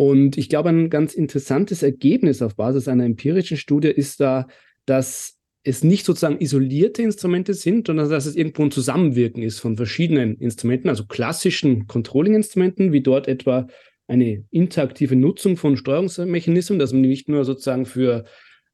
Und 0.00 0.38
ich 0.38 0.48
glaube, 0.48 0.70
ein 0.70 0.88
ganz 0.88 1.12
interessantes 1.12 1.82
Ergebnis 1.82 2.40
auf 2.40 2.56
Basis 2.56 2.88
einer 2.88 3.04
empirischen 3.04 3.58
Studie 3.58 3.88
ist 3.88 4.18
da, 4.18 4.46
dass 4.86 5.36
es 5.62 5.84
nicht 5.84 6.06
sozusagen 6.06 6.40
isolierte 6.40 7.02
Instrumente 7.02 7.52
sind, 7.52 7.86
sondern 7.86 8.08
dass 8.08 8.24
es 8.24 8.34
irgendwo 8.34 8.62
ein 8.62 8.70
Zusammenwirken 8.70 9.42
ist 9.42 9.58
von 9.58 9.76
verschiedenen 9.76 10.38
Instrumenten, 10.38 10.88
also 10.88 11.04
klassischen 11.04 11.86
Controlling-Instrumenten, 11.86 12.92
wie 12.92 13.02
dort 13.02 13.28
etwa 13.28 13.66
eine 14.08 14.42
interaktive 14.50 15.16
Nutzung 15.16 15.58
von 15.58 15.76
Steuerungsmechanismen, 15.76 16.78
dass 16.78 16.94
man 16.94 17.02
nicht 17.02 17.28
nur 17.28 17.44
sozusagen 17.44 17.84
für 17.84 18.24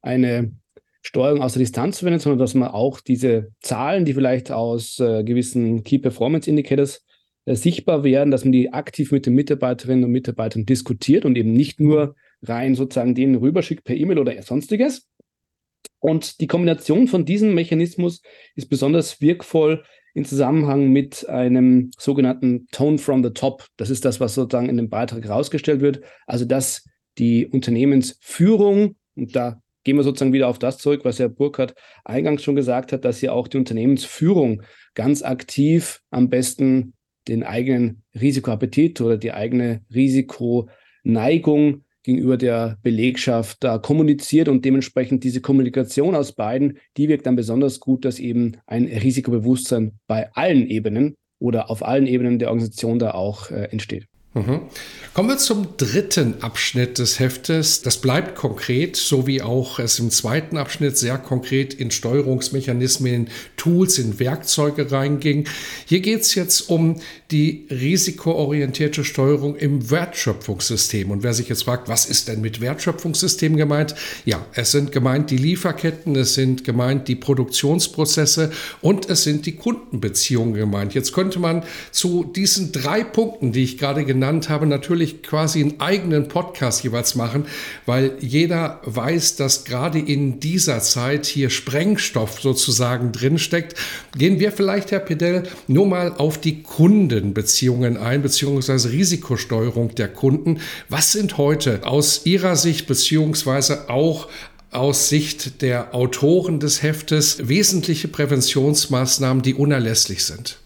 eine 0.01 0.53
Steuerung 1.01 1.41
aus 1.41 1.51
der 1.51 1.59
Distanz 1.59 1.99
verwendet, 1.99 2.21
sondern 2.21 2.39
dass 2.39 2.53
man 2.53 2.69
auch 2.69 3.01
diese 3.01 3.51
Zahlen, 3.59 4.05
die 4.05 4.13
vielleicht 4.13 4.49
aus 4.49 4.97
äh, 5.01 5.25
gewissen 5.25 5.83
Key 5.83 5.99
Performance 5.99 6.49
Indicators 6.49 7.05
äh, 7.47 7.55
sichtbar 7.55 8.03
werden, 8.03 8.29
dass 8.29 8.43
man 8.43 8.51
die 8.51 8.73
aktiv 8.73 9.13
mit 9.13 9.25
den 9.25 9.33
Mitarbeiterinnen 9.33 10.03
und 10.03 10.11
Mitarbeitern 10.11 10.65
diskutiert 10.65 11.23
und 11.23 11.37
eben 11.37 11.53
nicht 11.53 11.79
nur 11.79 12.15
rein 12.43 12.75
sozusagen 12.75 13.15
denen 13.15 13.35
rüberschickt 13.35 13.85
per 13.85 13.95
E-Mail 13.95 14.19
oder 14.19 14.39
sonstiges. 14.41 15.07
Und 15.99 16.41
die 16.41 16.47
Kombination 16.47 17.07
von 17.07 17.23
diesem 17.23 17.55
Mechanismus 17.55 18.21
ist 18.55 18.69
besonders 18.69 19.21
wirkvoll 19.21 19.85
in 20.13 20.25
Zusammenhang 20.25 20.89
mit 20.89 21.29
einem 21.29 21.91
sogenannten 21.97 22.67
Tone 22.71 22.97
from 22.97 23.23
the 23.23 23.29
Top. 23.29 23.65
Das 23.77 23.89
ist 23.89 24.03
das, 24.03 24.19
was 24.19 24.35
sozusagen 24.35 24.67
in 24.67 24.75
dem 24.75 24.89
Beitrag 24.89 25.23
herausgestellt 25.23 25.79
wird. 25.79 26.01
Also, 26.25 26.43
dass 26.43 26.83
die 27.17 27.47
Unternehmensführung, 27.47 28.97
und 29.15 29.35
da 29.37 29.61
gehen 29.85 29.95
wir 29.95 30.03
sozusagen 30.03 30.33
wieder 30.33 30.49
auf 30.49 30.59
das 30.59 30.79
zurück, 30.79 31.05
was 31.05 31.17
Herr 31.17 31.29
Burkhardt 31.29 31.75
eingangs 32.03 32.43
schon 32.43 32.57
gesagt 32.57 32.91
hat, 32.91 33.05
dass 33.05 33.21
ja 33.21 33.31
auch 33.31 33.47
die 33.47 33.57
Unternehmensführung 33.57 34.63
ganz 34.95 35.23
aktiv 35.23 36.01
am 36.09 36.29
besten 36.29 36.93
den 37.27 37.43
eigenen 37.43 38.03
Risikoappetit 38.19 39.01
oder 39.01 39.17
die 39.17 39.33
eigene 39.33 39.81
Risikoneigung 39.93 41.83
gegenüber 42.03 42.37
der 42.37 42.77
Belegschaft 42.83 43.63
da 43.63 43.77
kommuniziert 43.77 44.47
und 44.47 44.63
dementsprechend 44.63 45.25
diese 45.25 45.41
Kommunikation 45.41 46.15
aus 46.15 46.33
beiden, 46.33 46.77
die 46.95 47.09
wirkt 47.09 47.25
dann 47.25 47.35
besonders 47.35 47.81
gut, 47.81 48.05
dass 48.05 48.17
eben 48.19 48.53
ein 48.65 48.85
Risikobewusstsein 48.85 49.99
bei 50.07 50.31
allen 50.33 50.67
Ebenen 50.67 51.15
oder 51.39 51.69
auf 51.69 51.85
allen 51.85 52.07
Ebenen 52.07 52.39
der 52.39 52.47
Organisation 52.47 52.97
da 52.97 53.11
auch 53.11 53.51
äh, 53.51 53.65
entsteht. 53.71 54.07
Mhm. 54.37 54.61
Kommen 55.17 55.29
wir 55.29 55.39
zum 55.39 55.77
dritten 55.77 56.43
Abschnitt 56.43 56.99
des 56.99 57.19
Heftes. 57.19 57.81
Das 57.81 57.97
bleibt 57.97 58.35
konkret, 58.35 58.95
so 58.95 59.25
wie 59.25 59.41
auch 59.41 59.79
es 59.79 59.97
im 59.97 60.11
zweiten 60.11 60.57
Abschnitt 60.57 60.95
sehr 60.95 61.17
konkret 61.17 61.73
in 61.73 61.89
Steuerungsmechanismen, 61.89 63.13
in 63.13 63.29
Tools, 63.55 63.97
in 63.97 64.19
Werkzeuge 64.19 64.91
reinging. 64.91 65.47
Hier 65.87 66.01
geht 66.01 66.21
es 66.21 66.35
jetzt 66.35 66.69
um 66.69 67.01
die 67.31 67.67
risikoorientierte 67.69 69.03
Steuerung 69.03 69.57
im 69.57 69.91
Wertschöpfungssystem. 69.91 71.11
Und 71.11 71.23
wer 71.23 71.33
sich 71.33 71.49
jetzt 71.49 71.63
fragt, 71.63 71.89
was 71.89 72.05
ist 72.05 72.29
denn 72.29 72.39
mit 72.39 72.61
Wertschöpfungssystem 72.61 73.57
gemeint? 73.57 73.95
Ja, 74.23 74.45
es 74.53 74.71
sind 74.71 74.93
gemeint 74.93 75.29
die 75.29 75.37
Lieferketten, 75.37 76.15
es 76.15 76.35
sind 76.35 76.63
gemeint 76.63 77.09
die 77.09 77.15
Produktionsprozesse 77.15 78.51
und 78.81 79.09
es 79.09 79.23
sind 79.23 79.45
die 79.45 79.57
Kundenbeziehungen 79.57 80.53
gemeint. 80.53 80.93
Jetzt 80.93 81.11
könnte 81.11 81.39
man 81.39 81.63
zu 81.91 82.23
diesen 82.23 82.71
drei 82.71 83.03
Punkten, 83.03 83.51
die 83.51 83.63
ich 83.63 83.77
gerade 83.77 84.05
genannt 84.05 84.47
habe, 84.47 84.65
natürlich 84.65 85.21
quasi 85.21 85.61
einen 85.61 85.81
eigenen 85.81 86.29
Podcast 86.29 86.83
jeweils 86.85 87.15
machen, 87.15 87.45
weil 87.85 88.13
jeder 88.21 88.79
weiß, 88.85 89.35
dass 89.35 89.65
gerade 89.65 89.99
in 89.99 90.39
dieser 90.39 90.79
Zeit 90.79 91.25
hier 91.25 91.49
Sprengstoff 91.49 92.39
sozusagen 92.39 93.11
drinsteckt. 93.11 93.75
Gehen 94.17 94.39
wir 94.39 94.53
vielleicht, 94.53 94.91
Herr 94.91 94.99
Pedell, 94.99 95.43
nur 95.67 95.87
mal 95.87 96.13
auf 96.17 96.37
die 96.37 96.63
Kundenbeziehungen 97.17 97.97
ein, 97.97 98.21
beziehungsweise 98.21 98.91
Risikosteuerung 98.91 99.95
der 99.95 100.07
Kunden. 100.07 100.59
Was 100.89 101.11
sind 101.11 101.37
heute 101.37 101.85
aus 101.85 102.21
Ihrer 102.25 102.55
Sicht, 102.55 102.87
beziehungsweise 102.87 103.89
auch 103.89 104.27
aus 104.71 105.09
Sicht 105.09 105.61
der 105.61 105.95
Autoren 105.95 106.59
des 106.59 106.83
Heftes 106.83 107.47
wesentliche 107.47 108.07
Präventionsmaßnahmen, 108.07 109.41
die 109.41 109.55
unerlässlich 109.55 110.25
sind? 110.25 110.59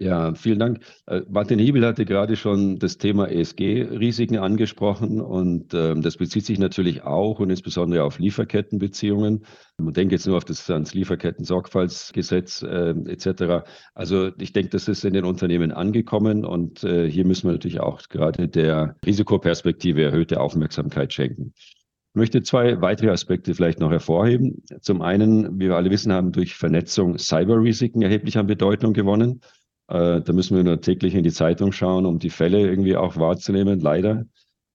Ja, 0.00 0.32
vielen 0.34 0.60
Dank. 0.60 0.80
Äh, 1.06 1.22
Martin 1.28 1.58
Hiebel 1.58 1.84
hatte 1.84 2.04
gerade 2.04 2.36
schon 2.36 2.78
das 2.78 2.98
Thema 2.98 3.28
ESG-Risiken 3.28 4.38
angesprochen 4.38 5.20
und 5.20 5.74
ähm, 5.74 6.02
das 6.02 6.16
bezieht 6.16 6.46
sich 6.46 6.60
natürlich 6.60 7.02
auch 7.02 7.40
und 7.40 7.50
insbesondere 7.50 8.04
auf 8.04 8.20
Lieferkettenbeziehungen. 8.20 9.44
Man 9.76 9.94
denkt 9.94 10.12
jetzt 10.12 10.24
nur 10.28 10.36
auf 10.36 10.44
das 10.44 10.70
ans 10.70 10.94
Lieferketten-Sorgfaltsgesetz 10.94 12.62
äh, 12.62 12.90
etc. 13.06 13.66
Also 13.92 14.30
ich 14.38 14.52
denke, 14.52 14.70
das 14.70 14.86
ist 14.86 15.04
in 15.04 15.14
den 15.14 15.24
Unternehmen 15.24 15.72
angekommen 15.72 16.44
und 16.44 16.84
äh, 16.84 17.10
hier 17.10 17.26
müssen 17.26 17.48
wir 17.48 17.54
natürlich 17.54 17.80
auch 17.80 18.00
gerade 18.08 18.46
der 18.46 18.94
Risikoperspektive 19.04 20.04
erhöhte 20.04 20.38
Aufmerksamkeit 20.40 21.12
schenken. 21.12 21.54
Ich 21.56 22.14
möchte 22.14 22.42
zwei 22.42 22.80
weitere 22.80 23.10
Aspekte 23.10 23.52
vielleicht 23.52 23.80
noch 23.80 23.90
hervorheben. 23.90 24.62
Zum 24.80 25.02
einen, 25.02 25.58
wie 25.58 25.66
wir 25.68 25.76
alle 25.76 25.90
wissen, 25.90 26.12
haben 26.12 26.30
durch 26.30 26.54
Vernetzung 26.54 27.18
Cyberrisiken 27.18 28.02
erheblich 28.02 28.38
an 28.38 28.46
Bedeutung 28.46 28.92
gewonnen. 28.92 29.40
Äh, 29.88 30.20
da 30.20 30.32
müssen 30.32 30.56
wir 30.56 30.64
nur 30.64 30.80
täglich 30.80 31.14
in 31.14 31.24
die 31.24 31.32
Zeitung 31.32 31.72
schauen, 31.72 32.06
um 32.06 32.18
die 32.18 32.30
Fälle 32.30 32.60
irgendwie 32.60 32.96
auch 32.96 33.16
wahrzunehmen. 33.16 33.80
Leider 33.80 34.26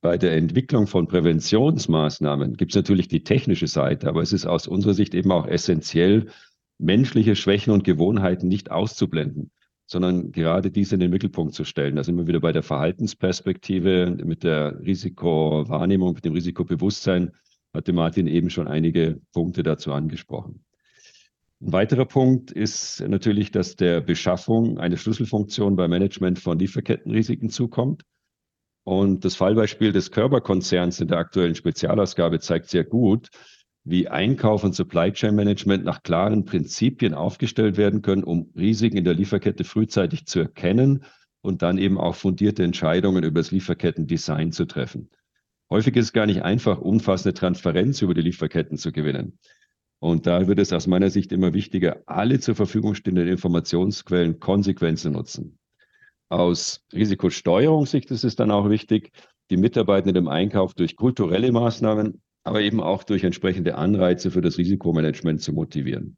bei 0.01 0.17
der 0.17 0.35
Entwicklung 0.35 0.87
von 0.87 1.07
Präventionsmaßnahmen 1.07 2.57
gibt 2.57 2.71
es 2.71 2.75
natürlich 2.75 3.07
die 3.07 3.23
technische 3.23 3.67
Seite, 3.67 4.09
aber 4.09 4.21
es 4.21 4.33
ist 4.33 4.45
aus 4.45 4.67
unserer 4.67 4.93
Sicht 4.93 5.13
eben 5.13 5.31
auch 5.31 5.47
essentiell, 5.47 6.27
menschliche 6.77 7.35
Schwächen 7.35 7.71
und 7.71 7.83
Gewohnheiten 7.83 8.47
nicht 8.47 8.71
auszublenden, 8.71 9.51
sondern 9.85 10.31
gerade 10.31 10.71
diese 10.71 10.95
in 10.95 10.99
den 10.99 11.11
Mittelpunkt 11.11 11.53
zu 11.53 11.63
stellen. 11.63 11.95
Da 11.95 12.03
sind 12.03 12.17
wir 12.17 12.27
wieder 12.27 12.41
bei 12.41 12.51
der 12.51 12.63
Verhaltensperspektive, 12.63 14.17
mit 14.25 14.43
der 14.43 14.79
Risikowahrnehmung, 14.79 16.15
mit 16.15 16.25
dem 16.25 16.33
Risikobewusstsein, 16.33 17.31
hatte 17.73 17.93
Martin 17.93 18.27
eben 18.27 18.49
schon 18.49 18.67
einige 18.67 19.21
Punkte 19.31 19.63
dazu 19.63 19.93
angesprochen. 19.93 20.65
Ein 21.65 21.71
weiterer 21.71 22.03
Punkt 22.03 22.51
ist 22.51 22.99
natürlich, 23.07 23.49
dass 23.49 23.77
der 23.77 24.01
Beschaffung 24.01 24.79
eine 24.79 24.97
Schlüsselfunktion 24.97 25.77
beim 25.77 25.91
Management 25.91 26.39
von 26.39 26.59
Lieferkettenrisiken 26.59 27.49
zukommt. 27.49 28.03
Und 28.83 29.23
das 29.23 29.35
Fallbeispiel 29.35 29.93
des 29.93 30.11
Körperkonzerns 30.11 30.99
in 30.99 31.07
der 31.07 31.19
aktuellen 31.19 31.55
Spezialausgabe 31.55 32.41
zeigt 32.41 32.69
sehr 32.69 32.83
gut, 32.83 33.29
wie 33.85 34.09
Einkauf 34.09 34.65
und 34.65 34.75
Supply 34.75 35.13
Chain 35.13 35.35
Management 35.35 35.85
nach 35.85 36.03
klaren 36.03 36.43
Prinzipien 36.43 37.13
aufgestellt 37.13 37.77
werden 37.77 38.01
können, 38.01 38.25
um 38.25 38.51
Risiken 38.57 38.97
in 38.97 39.05
der 39.05 39.13
Lieferkette 39.13 39.63
frühzeitig 39.63 40.25
zu 40.25 40.41
erkennen 40.41 41.05
und 41.39 41.61
dann 41.61 41.77
eben 41.77 41.97
auch 41.97 42.15
fundierte 42.15 42.63
Entscheidungen 42.63 43.23
über 43.23 43.39
das 43.39 43.51
Lieferkettendesign 43.51 44.51
zu 44.51 44.65
treffen. 44.65 45.11
Häufig 45.69 45.95
ist 45.95 46.07
es 46.07 46.13
gar 46.13 46.25
nicht 46.25 46.41
einfach, 46.41 46.79
umfassende 46.79 47.33
Transparenz 47.33 48.01
über 48.01 48.13
die 48.13 48.21
Lieferketten 48.21 48.77
zu 48.77 48.91
gewinnen. 48.91 49.39
Und 50.03 50.27
da 50.27 50.47
wird 50.47 50.59
es 50.59 50.73
aus 50.73 50.85
meiner 50.85 51.09
Sicht 51.09 51.31
immer 51.31 51.53
wichtiger, 51.53 52.03
alle 52.07 52.37
zur 52.41 52.55
Verfügung 52.55 52.93
stehenden 52.93 53.25
Informationsquellen 53.25 54.37
konsequent 54.37 54.99
zu 54.99 55.09
nutzen. 55.09 55.57
Aus 56.27 56.83
Risikosteuerungssicht 56.91 58.11
ist 58.11 58.25
es 58.25 58.35
dann 58.35 58.51
auch 58.51 58.69
wichtig, 58.69 59.11
die 59.49 59.55
Mitarbeitenden 59.55 60.17
im 60.17 60.27
Einkauf 60.27 60.73
durch 60.73 60.97
kulturelle 60.97 61.53
Maßnahmen, 61.53 62.21
aber 62.43 62.59
eben 62.59 62.81
auch 62.81 63.05
durch 63.05 63.23
entsprechende 63.23 63.75
Anreize 63.75 64.29
für 64.29 64.41
das 64.41 64.57
Risikomanagement 64.57 65.39
zu 65.39 65.53
motivieren. 65.53 66.17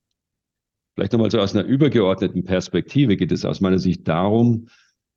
Vielleicht 0.95 1.13
nochmal 1.13 1.29
so 1.29 1.39
aus 1.39 1.55
einer 1.55 1.65
übergeordneten 1.67 2.43
Perspektive 2.43 3.17
geht 3.17 3.31
es 3.31 3.45
aus 3.45 3.61
meiner 3.61 3.77
Sicht 3.77 4.07
darum, 4.07 4.67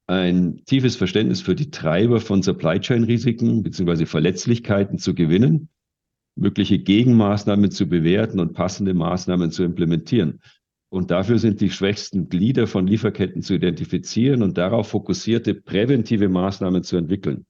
ein 0.08 0.62
tiefes 0.66 0.94
Verständnis 0.94 1.40
für 1.40 1.54
die 1.54 1.70
Treiber 1.70 2.20
von 2.20 2.42
Supply 2.42 2.78
Chain 2.80 3.04
Risiken 3.04 3.62
bzw. 3.62 4.04
Verletzlichkeiten 4.04 4.98
zu 4.98 5.14
gewinnen, 5.14 5.70
mögliche 6.38 6.78
Gegenmaßnahmen 6.78 7.70
zu 7.70 7.88
bewerten 7.88 8.40
und 8.40 8.54
passende 8.54 8.94
Maßnahmen 8.94 9.50
zu 9.50 9.64
implementieren. 9.64 10.40
Und 10.90 11.10
dafür 11.10 11.38
sind 11.38 11.60
die 11.60 11.70
schwächsten 11.70 12.28
Glieder 12.28 12.66
von 12.66 12.86
Lieferketten 12.86 13.42
zu 13.42 13.54
identifizieren 13.54 14.42
und 14.42 14.56
darauf 14.56 14.88
fokussierte 14.88 15.54
präventive 15.54 16.28
Maßnahmen 16.28 16.82
zu 16.82 16.96
entwickeln. 16.96 17.44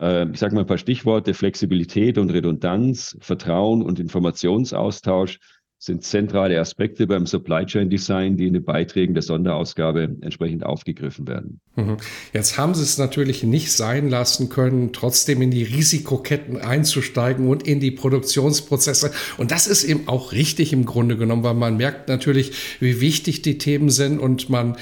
Ähm, 0.00 0.32
ich 0.32 0.40
sage 0.40 0.54
mal 0.54 0.62
ein 0.62 0.66
paar 0.66 0.78
Stichworte, 0.78 1.34
Flexibilität 1.34 2.18
und 2.18 2.30
Redundanz, 2.30 3.16
Vertrauen 3.20 3.82
und 3.82 4.00
Informationsaustausch 4.00 5.38
sind 5.78 6.02
zentrale 6.02 6.60
Aspekte 6.60 7.06
beim 7.06 7.24
Supply 7.24 7.64
Chain 7.64 7.88
Design, 7.88 8.36
die 8.36 8.48
in 8.48 8.52
den 8.52 8.64
Beiträgen 8.64 9.14
der 9.14 9.22
Sonderausgabe 9.22 10.16
entsprechend 10.20 10.64
aufgegriffen 10.64 11.26
werden. 11.26 11.60
Mhm. 11.76 11.98
Jetzt 12.32 12.58
haben 12.58 12.74
Sie 12.74 12.82
es 12.82 12.98
natürlich 12.98 13.44
nicht 13.44 13.72
sein 13.72 14.08
lassen 14.08 14.48
können, 14.48 14.92
trotzdem 14.92 15.40
in 15.40 15.52
die 15.52 15.62
Risikoketten 15.62 16.58
einzusteigen 16.58 17.46
und 17.46 17.62
in 17.66 17.78
die 17.78 17.92
Produktionsprozesse. 17.92 19.12
Und 19.38 19.52
das 19.52 19.68
ist 19.68 19.84
eben 19.84 20.08
auch 20.08 20.32
richtig 20.32 20.72
im 20.72 20.84
Grunde 20.84 21.16
genommen, 21.16 21.44
weil 21.44 21.54
man 21.54 21.76
merkt 21.76 22.08
natürlich, 22.08 22.52
wie 22.80 23.00
wichtig 23.00 23.42
die 23.42 23.58
Themen 23.58 23.90
sind 23.90 24.18
und 24.18 24.50
man 24.50 24.76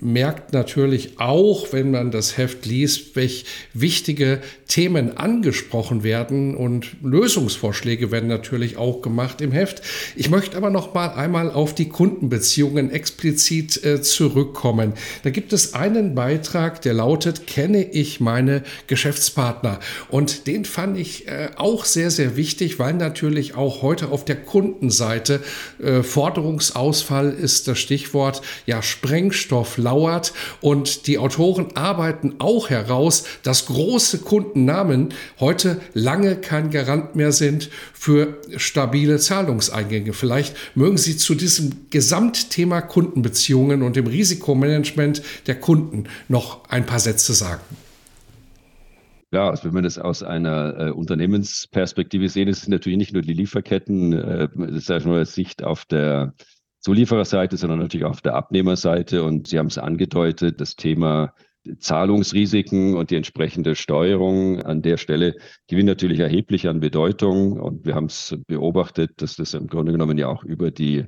merkt 0.00 0.52
natürlich 0.52 1.18
auch, 1.18 1.72
wenn 1.72 1.90
man 1.90 2.10
das 2.10 2.36
Heft 2.36 2.66
liest, 2.66 3.16
welche 3.16 3.46
wichtige 3.72 4.40
Themen 4.68 5.16
angesprochen 5.16 6.02
werden 6.02 6.54
und 6.54 6.96
Lösungsvorschläge 7.02 8.10
werden 8.10 8.28
natürlich 8.28 8.76
auch 8.76 9.00
gemacht 9.00 9.40
im 9.40 9.52
Heft. 9.52 9.80
Ich 10.16 10.28
möchte 10.28 10.56
aber 10.56 10.70
noch 10.70 10.92
mal 10.92 11.08
einmal 11.08 11.50
auf 11.50 11.74
die 11.74 11.88
Kundenbeziehungen 11.88 12.90
explizit 12.90 13.82
äh, 13.84 14.02
zurückkommen. 14.02 14.92
Da 15.22 15.30
gibt 15.30 15.52
es 15.52 15.72
einen 15.72 16.14
Beitrag, 16.26 16.82
der 16.82 16.92
lautet, 16.92 17.46
kenne 17.46 17.84
ich 17.84 18.18
meine 18.18 18.64
Geschäftspartner? 18.88 19.78
Und 20.08 20.48
den 20.48 20.64
fand 20.64 20.98
ich 20.98 21.28
äh, 21.28 21.50
auch 21.54 21.84
sehr, 21.84 22.10
sehr 22.10 22.34
wichtig, 22.34 22.80
weil 22.80 22.94
natürlich 22.94 23.54
auch 23.54 23.80
heute 23.80 24.08
auf 24.08 24.24
der 24.24 24.34
Kundenseite 24.34 25.40
äh, 25.80 26.02
Forderungsausfall 26.02 27.30
ist 27.30 27.68
das 27.68 27.78
Stichwort, 27.78 28.42
ja, 28.66 28.82
Sprengstoff 28.82 29.78
lauert 29.78 30.32
und 30.60 31.06
die 31.06 31.18
Autoren 31.18 31.76
arbeiten 31.76 32.34
auch 32.40 32.70
heraus, 32.70 33.22
dass 33.44 33.66
große 33.66 34.18
Kundennamen 34.18 35.14
heute 35.38 35.80
lange 35.94 36.34
kein 36.34 36.70
Garant 36.70 37.14
mehr 37.14 37.30
sind 37.30 37.70
für 38.06 38.38
stabile 38.56 39.18
Zahlungseingänge. 39.18 40.12
Vielleicht 40.12 40.54
mögen 40.76 40.96
Sie 40.96 41.16
zu 41.16 41.34
diesem 41.34 41.90
Gesamtthema 41.90 42.80
Kundenbeziehungen 42.80 43.82
und 43.82 43.96
dem 43.96 44.06
Risikomanagement 44.06 45.22
der 45.48 45.56
Kunden 45.56 46.04
noch 46.28 46.68
ein 46.68 46.86
paar 46.86 47.00
Sätze 47.00 47.34
sagen. 47.34 47.62
Ja, 49.32 49.50
also 49.50 49.64
wenn 49.64 49.74
wir 49.74 49.82
das 49.82 49.98
aus 49.98 50.22
einer 50.22 50.78
äh, 50.78 50.90
Unternehmensperspektive 50.92 52.28
sehen, 52.28 52.46
ist 52.46 52.62
es 52.62 52.68
natürlich 52.68 52.96
nicht 52.96 53.12
nur 53.12 53.22
die 53.22 53.32
Lieferketten, 53.32 54.12
äh, 54.12 54.48
das 54.86 55.04
nur 55.04 55.24
Sicht 55.24 55.64
auf 55.64 55.84
der 55.84 56.32
Zuliefererseite, 56.78 57.56
sondern 57.56 57.80
natürlich 57.80 58.04
auch 58.04 58.10
auf 58.10 58.22
der 58.22 58.34
Abnehmerseite. 58.34 59.24
Und 59.24 59.48
Sie 59.48 59.58
haben 59.58 59.66
es 59.66 59.78
angedeutet, 59.78 60.60
das 60.60 60.76
Thema 60.76 61.34
Zahlungsrisiken 61.78 62.94
und 62.94 63.10
die 63.10 63.16
entsprechende 63.16 63.74
Steuerung 63.74 64.62
an 64.62 64.82
der 64.82 64.96
Stelle 64.96 65.36
gewinnen 65.68 65.86
natürlich 65.86 66.20
erheblich 66.20 66.68
an 66.68 66.80
Bedeutung. 66.80 67.60
Und 67.60 67.84
wir 67.86 67.94
haben 67.94 68.06
es 68.06 68.36
beobachtet, 68.46 69.12
dass 69.22 69.36
das 69.36 69.54
im 69.54 69.66
Grunde 69.66 69.92
genommen 69.92 70.18
ja 70.18 70.28
auch 70.28 70.44
über 70.44 70.70
die, 70.70 71.04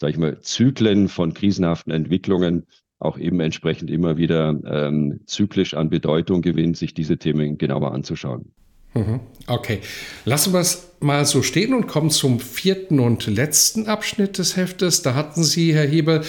sage 0.00 0.12
ich 0.12 0.18
mal, 0.18 0.40
Zyklen 0.40 1.08
von 1.08 1.34
krisenhaften 1.34 1.92
Entwicklungen 1.92 2.66
auch 2.98 3.18
eben 3.18 3.40
entsprechend 3.40 3.90
immer 3.90 4.18
wieder 4.18 4.58
ähm, 4.66 5.20
zyklisch 5.26 5.74
an 5.74 5.88
Bedeutung 5.88 6.42
gewinnt, 6.42 6.76
sich 6.76 6.92
diese 6.92 7.16
Themen 7.16 7.56
genauer 7.56 7.92
anzuschauen. 7.92 8.52
Mhm. 8.94 9.20
Okay, 9.46 9.80
lassen 10.24 10.52
wir 10.52 10.60
es 10.60 10.89
mal 11.00 11.24
so 11.24 11.42
stehen 11.42 11.74
und 11.74 11.86
kommen 11.86 12.10
zum 12.10 12.40
vierten 12.40 13.00
und 13.00 13.26
letzten 13.26 13.86
Abschnitt 13.86 14.38
des 14.38 14.56
Heftes. 14.56 15.02
Da 15.02 15.14
hatten 15.14 15.42
Sie, 15.42 15.74
Herr 15.74 15.86
Hebel, 15.86 16.22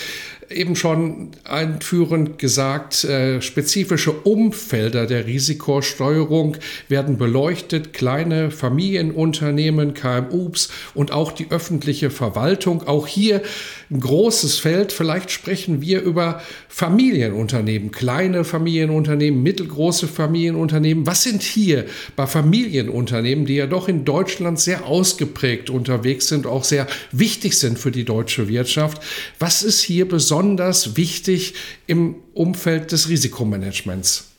eben 0.52 0.76
schon 0.76 1.32
einführend 1.44 2.38
gesagt, 2.38 3.04
äh, 3.04 3.42
spezifische 3.42 4.12
Umfelder 4.12 5.06
der 5.06 5.26
Risikosteuerung 5.26 6.58
werden 6.88 7.18
beleuchtet. 7.18 7.94
Kleine 7.94 8.52
Familienunternehmen, 8.52 9.94
KMUs 9.94 10.70
und 10.94 11.12
auch 11.12 11.32
die 11.32 11.48
öffentliche 11.50 12.10
Verwaltung. 12.10 12.88
Auch 12.88 13.08
hier 13.08 13.42
ein 13.90 14.00
großes 14.00 14.60
Feld. 14.60 14.92
Vielleicht 14.92 15.32
sprechen 15.32 15.82
wir 15.82 16.02
über 16.02 16.42
Familienunternehmen, 16.68 17.92
kleine 17.92 18.44
Familienunternehmen, 18.44 19.42
mittelgroße 19.42 20.08
Familienunternehmen. 20.08 21.06
Was 21.06 21.24
sind 21.24 21.44
hier 21.44 21.86
bei 22.16 22.28
Familienunternehmen, 22.28 23.46
die 23.46 23.56
ja 23.56 23.68
doch 23.68 23.88
in 23.88 24.06
Deutschland 24.06 24.60
sehr 24.64 24.86
ausgeprägt 24.86 25.70
unterwegs 25.70 26.28
sind, 26.28 26.46
auch 26.46 26.64
sehr 26.64 26.88
wichtig 27.12 27.58
sind 27.58 27.80
für 27.80 27.92
die 27.92 28.06
deutsche 28.06 28.48
Wirtschaft? 28.48 29.02
Was 29.40 29.64
ist 29.64 29.82
hier 29.82 30.08
besonders 30.08 30.98
wichtig 30.98 31.54
im 31.88 32.16
Umfeld 32.34 32.92
des 32.92 33.10
Risikomanagements? 33.10 34.32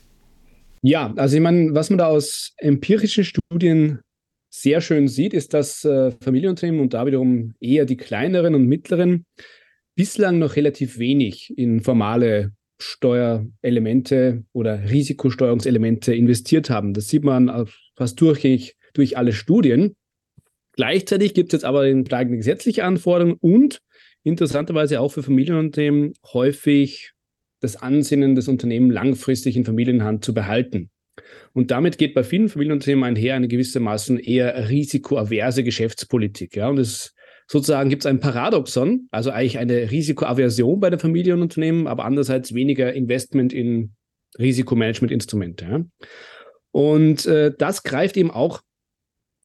Ja, 0.81 1.13
also 1.15 1.35
ich 1.35 1.41
meine, 1.41 1.73
was 1.73 1.89
man 1.89 1.99
da 1.99 2.07
aus 2.07 2.53
empirischen 2.57 3.23
Studien 3.23 3.99
sehr 4.49 4.81
schön 4.81 5.07
sieht, 5.07 5.33
ist, 5.33 5.53
dass 5.53 5.83
äh, 5.85 6.11
Familienunternehmen 6.21 6.81
und 6.81 6.93
da 6.93 7.05
wiederum 7.05 7.53
eher 7.59 7.85
die 7.85 7.97
kleineren 7.97 8.53
und 8.53 8.67
mittleren 8.67 9.25
bislang 9.95 10.39
noch 10.39 10.55
relativ 10.55 10.97
wenig 10.99 11.53
in 11.57 11.81
formale 11.81 12.51
Steuerelemente 12.79 14.43
oder 14.51 14.89
Risikosteuerungselemente 14.89 16.13
investiert 16.13 16.69
haben. 16.69 16.93
Das 16.93 17.07
sieht 17.07 17.23
man 17.23 17.67
fast 17.95 18.19
durchgängig 18.19 18.75
durch 18.93 19.17
alle 19.17 19.33
Studien. 19.33 19.95
Gleichzeitig 20.75 21.33
gibt 21.33 21.53
es 21.53 21.59
jetzt 21.59 21.65
aber 21.65 21.85
steigende 22.05 22.37
gesetzliche 22.37 22.83
Anforderungen 22.83 23.37
und 23.39 23.81
interessanterweise 24.23 24.99
auch 24.99 25.09
für 25.09 25.23
Familienunternehmen 25.23 26.13
häufig 26.33 27.11
das 27.59 27.75
Ansinnen 27.75 28.35
des 28.35 28.47
Unternehmens 28.47 28.93
langfristig 28.93 29.55
in 29.55 29.65
Familienhand 29.65 30.25
zu 30.25 30.33
behalten. 30.33 30.89
Und 31.53 31.71
damit 31.71 31.97
geht 31.97 32.13
bei 32.13 32.23
vielen 32.23 32.49
Familienunternehmen 32.49 33.03
einher 33.03 33.35
eine 33.35 33.47
gewissermaßen 33.47 34.19
eher 34.19 34.69
risikoaverse 34.69 35.63
Geschäftspolitik. 35.63 36.55
Ja, 36.55 36.69
und 36.69 36.79
es 36.79 37.13
sozusagen 37.47 37.89
gibt 37.89 38.03
es 38.03 38.05
ein 38.07 38.19
Paradoxon, 38.19 39.07
also 39.11 39.29
eigentlich 39.29 39.59
eine 39.59 39.91
Risikoaversion 39.91 40.79
bei 40.79 40.89
den 40.89 40.99
Familienunternehmen, 40.99 41.87
aber 41.87 42.05
andererseits 42.05 42.53
weniger 42.53 42.93
Investment 42.93 43.53
in 43.53 43.93
Risikomanagementinstrumente. 44.39 45.65
Ja. 45.65 45.85
Und 46.71 47.27
äh, 47.27 47.53
das 47.55 47.83
greift 47.83 48.17
eben 48.17 48.31
auch 48.31 48.61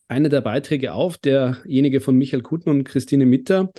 einer 0.08 0.28
der 0.28 0.40
Beiträge 0.40 0.92
auf, 0.92 1.18
derjenige 1.18 2.00
von 2.00 2.16
Michael 2.16 2.42
Kutner 2.42 2.72
und 2.72 2.84
Christine 2.84 3.26
Mitter, 3.26 3.70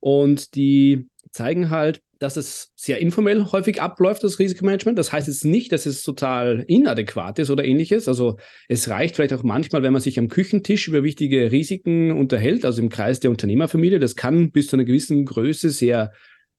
und 0.00 0.56
die 0.56 1.08
zeigen 1.30 1.70
halt, 1.70 2.00
dass 2.18 2.36
es 2.36 2.72
sehr 2.76 3.00
informell 3.00 3.46
häufig 3.50 3.80
abläuft, 3.82 4.22
das 4.22 4.38
Risikomanagement. 4.38 4.98
Das 4.98 5.12
heißt 5.12 5.26
jetzt 5.26 5.44
nicht, 5.44 5.72
dass 5.72 5.86
es 5.86 6.02
total 6.02 6.64
inadäquat 6.68 7.38
ist 7.40 7.50
oder 7.50 7.64
ähnliches. 7.64 8.06
Also 8.06 8.36
es 8.68 8.88
reicht 8.88 9.16
vielleicht 9.16 9.32
auch 9.32 9.42
manchmal, 9.42 9.82
wenn 9.82 9.92
man 9.92 10.02
sich 10.02 10.18
am 10.18 10.28
Küchentisch 10.28 10.86
über 10.86 11.02
wichtige 11.02 11.50
Risiken 11.50 12.12
unterhält, 12.12 12.64
also 12.64 12.80
im 12.80 12.90
Kreis 12.90 13.18
der 13.18 13.30
Unternehmerfamilie. 13.30 13.98
Das 13.98 14.14
kann 14.14 14.52
bis 14.52 14.68
zu 14.68 14.76
einer 14.76 14.84
gewissen 14.84 15.24
Größe 15.24 15.70
sehr 15.70 16.12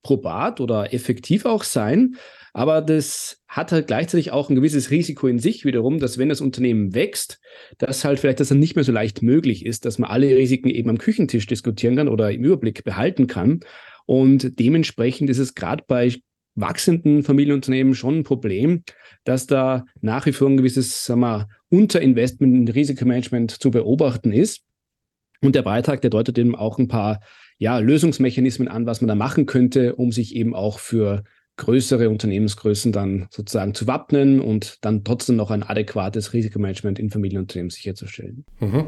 probat 0.03 0.61
oder 0.61 0.93
effektiv 0.93 1.45
auch 1.45 1.63
sein. 1.63 2.15
Aber 2.53 2.81
das 2.81 3.41
hat 3.47 3.71
halt 3.71 3.87
gleichzeitig 3.87 4.31
auch 4.31 4.49
ein 4.49 4.55
gewisses 4.55 4.91
Risiko 4.91 5.27
in 5.27 5.39
sich 5.39 5.65
wiederum, 5.65 5.99
dass 5.99 6.19
wenn 6.19 6.29
das 6.29 6.41
Unternehmen 6.41 6.93
wächst, 6.93 7.39
dass 7.79 8.05
halt 8.05 8.19
vielleicht 8.19 8.39
das 8.39 8.49
dann 8.49 8.59
nicht 8.59 8.75
mehr 8.75 8.83
so 8.83 8.91
leicht 8.91 9.23
möglich 9.23 9.65
ist, 9.65 9.85
dass 9.85 9.97
man 9.97 10.11
alle 10.11 10.27
Risiken 10.27 10.69
eben 10.69 10.89
am 10.89 10.99
Küchentisch 10.99 11.47
diskutieren 11.47 11.95
kann 11.95 12.07
oder 12.07 12.31
im 12.31 12.43
Überblick 12.43 12.83
behalten 12.83 13.25
kann. 13.25 13.61
Und 14.05 14.59
dementsprechend 14.59 15.31
ist 15.31 15.39
es 15.39 15.55
gerade 15.55 15.83
bei 15.87 16.13
wachsenden 16.55 17.23
Familienunternehmen 17.23 17.95
schon 17.95 18.19
ein 18.19 18.23
Problem, 18.23 18.83
dass 19.23 19.47
da 19.47 19.85
nach 20.01 20.27
wie 20.27 20.33
vor 20.33 20.49
ein 20.49 20.57
gewisses 20.57 21.05
sagen 21.05 21.21
wir, 21.21 21.47
Unterinvestment 21.69 22.55
in 22.55 22.67
Risikomanagement 22.67 23.49
zu 23.49 23.71
beobachten 23.71 24.31
ist. 24.31 24.61
Und 25.41 25.55
der 25.55 25.63
Beitrag, 25.63 26.01
der 26.01 26.11
deutet 26.11 26.37
eben 26.37 26.55
auch 26.55 26.77
ein 26.77 26.87
paar 26.87 27.19
ja, 27.63 27.77
Lösungsmechanismen 27.77 28.67
an, 28.67 28.85
was 28.85 28.99
man 28.99 29.07
da 29.07 29.15
machen 29.15 29.45
könnte, 29.45 29.95
um 29.95 30.11
sich 30.11 30.35
eben 30.35 30.53
auch 30.53 30.79
für 30.79 31.23
größere 31.55 32.09
Unternehmensgrößen 32.09 32.91
dann 32.91 33.27
sozusagen 33.29 33.73
zu 33.73 33.87
wappnen 33.87 34.41
und 34.41 34.79
dann 34.81 35.05
trotzdem 35.05 35.37
noch 35.37 35.49
ein 35.49 35.63
adäquates 35.63 36.33
Risikomanagement 36.33 36.99
in 36.99 37.09
Familienunternehmen 37.09 37.69
sicherzustellen. 37.69 38.43
Mhm. 38.59 38.87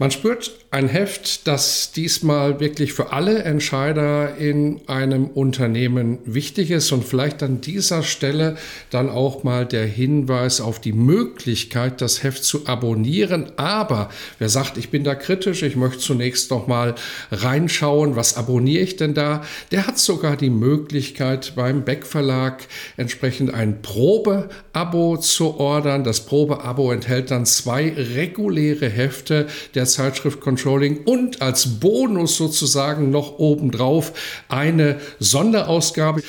Man 0.00 0.10
spürt 0.10 0.52
ein 0.70 0.88
Heft, 0.88 1.46
das 1.46 1.92
diesmal 1.92 2.58
wirklich 2.58 2.94
für 2.94 3.12
alle 3.12 3.42
Entscheider 3.42 4.34
in 4.36 4.80
einem 4.86 5.26
Unternehmen 5.26 6.20
wichtig 6.24 6.70
ist 6.70 6.90
und 6.92 7.04
vielleicht 7.04 7.42
an 7.42 7.60
dieser 7.60 8.02
Stelle 8.02 8.56
dann 8.88 9.10
auch 9.10 9.42
mal 9.42 9.66
der 9.66 9.84
Hinweis 9.84 10.62
auf 10.62 10.80
die 10.80 10.94
Möglichkeit, 10.94 12.00
das 12.00 12.22
Heft 12.22 12.44
zu 12.44 12.66
abonnieren. 12.66 13.52
Aber 13.56 14.08
wer 14.38 14.48
sagt, 14.48 14.78
ich 14.78 14.88
bin 14.88 15.04
da 15.04 15.14
kritisch, 15.14 15.62
ich 15.62 15.76
möchte 15.76 15.98
zunächst 15.98 16.50
noch 16.50 16.66
mal 16.66 16.94
reinschauen, 17.30 18.16
was 18.16 18.38
abonniere 18.38 18.84
ich 18.84 18.96
denn 18.96 19.12
da? 19.12 19.42
Der 19.70 19.86
hat 19.86 19.98
sogar 19.98 20.38
die 20.38 20.48
Möglichkeit 20.48 21.52
beim 21.56 21.84
Beck 21.84 22.06
Verlag 22.06 22.62
entsprechend 22.96 23.52
ein 23.52 23.82
Probeabo 23.82 25.18
zu 25.18 25.58
ordern. 25.58 26.04
Das 26.04 26.24
Probeabo 26.24 26.90
enthält 26.90 27.30
dann 27.30 27.44
zwei 27.44 27.92
reguläre 27.94 28.88
Hefte 28.88 29.46
der 29.74 29.89
Zeitschrift 29.92 30.40
Controlling 30.40 31.04
und 31.04 31.42
als 31.42 31.80
Bonus 31.80 32.36
sozusagen 32.36 33.10
noch 33.10 33.38
obendrauf 33.38 34.12
eine 34.48 35.00
Sonderausgabe. 35.18 36.22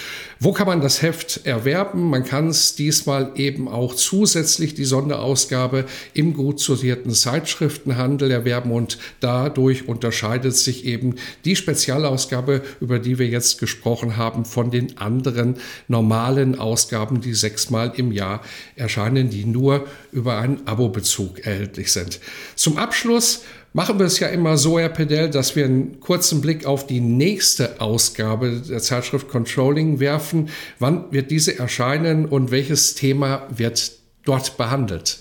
Wo 0.43 0.53
kann 0.53 0.65
man 0.65 0.81
das 0.81 1.03
Heft 1.03 1.45
erwerben? 1.45 2.09
Man 2.09 2.23
kann 2.23 2.47
es 2.47 2.73
diesmal 2.73 3.33
eben 3.35 3.67
auch 3.67 3.93
zusätzlich 3.93 4.73
die 4.73 4.85
Sonderausgabe 4.85 5.85
im 6.15 6.33
gut 6.33 6.59
sortierten 6.59 7.11
Zeitschriftenhandel 7.11 8.31
erwerben 8.31 8.71
und 8.71 8.97
dadurch 9.19 9.87
unterscheidet 9.87 10.55
sich 10.55 10.85
eben 10.85 11.13
die 11.45 11.55
Spezialausgabe, 11.55 12.63
über 12.79 12.97
die 12.97 13.19
wir 13.19 13.27
jetzt 13.27 13.59
gesprochen 13.59 14.17
haben, 14.17 14.43
von 14.43 14.71
den 14.71 14.97
anderen 14.97 15.57
normalen 15.87 16.57
Ausgaben, 16.57 17.21
die 17.21 17.35
sechsmal 17.35 17.93
im 17.97 18.11
Jahr 18.11 18.41
erscheinen, 18.75 19.29
die 19.29 19.45
nur 19.45 19.85
über 20.11 20.39
einen 20.39 20.65
Abo-Bezug 20.65 21.45
erhältlich 21.45 21.91
sind. 21.91 22.19
Zum 22.55 22.79
Abschluss 22.79 23.43
machen 23.73 23.99
wir 23.99 24.05
es 24.05 24.19
ja 24.19 24.27
immer 24.27 24.57
so, 24.57 24.79
Herr 24.79 24.89
Pedell, 24.89 25.29
dass 25.29 25.55
wir 25.55 25.65
einen 25.65 25.99
kurzen 25.99 26.41
Blick 26.41 26.65
auf 26.65 26.87
die 26.87 26.99
nächste 26.99 27.81
Ausgabe 27.81 28.61
der 28.67 28.79
Zeitschrift 28.79 29.29
Controlling 29.29 29.99
werfen. 29.99 30.49
Wann 30.79 31.11
wird 31.11 31.31
diese 31.31 31.57
erscheinen 31.57 32.25
und 32.25 32.51
welches 32.51 32.95
Thema 32.95 33.47
wird 33.55 33.91
dort 34.25 34.57
behandelt? 34.57 35.19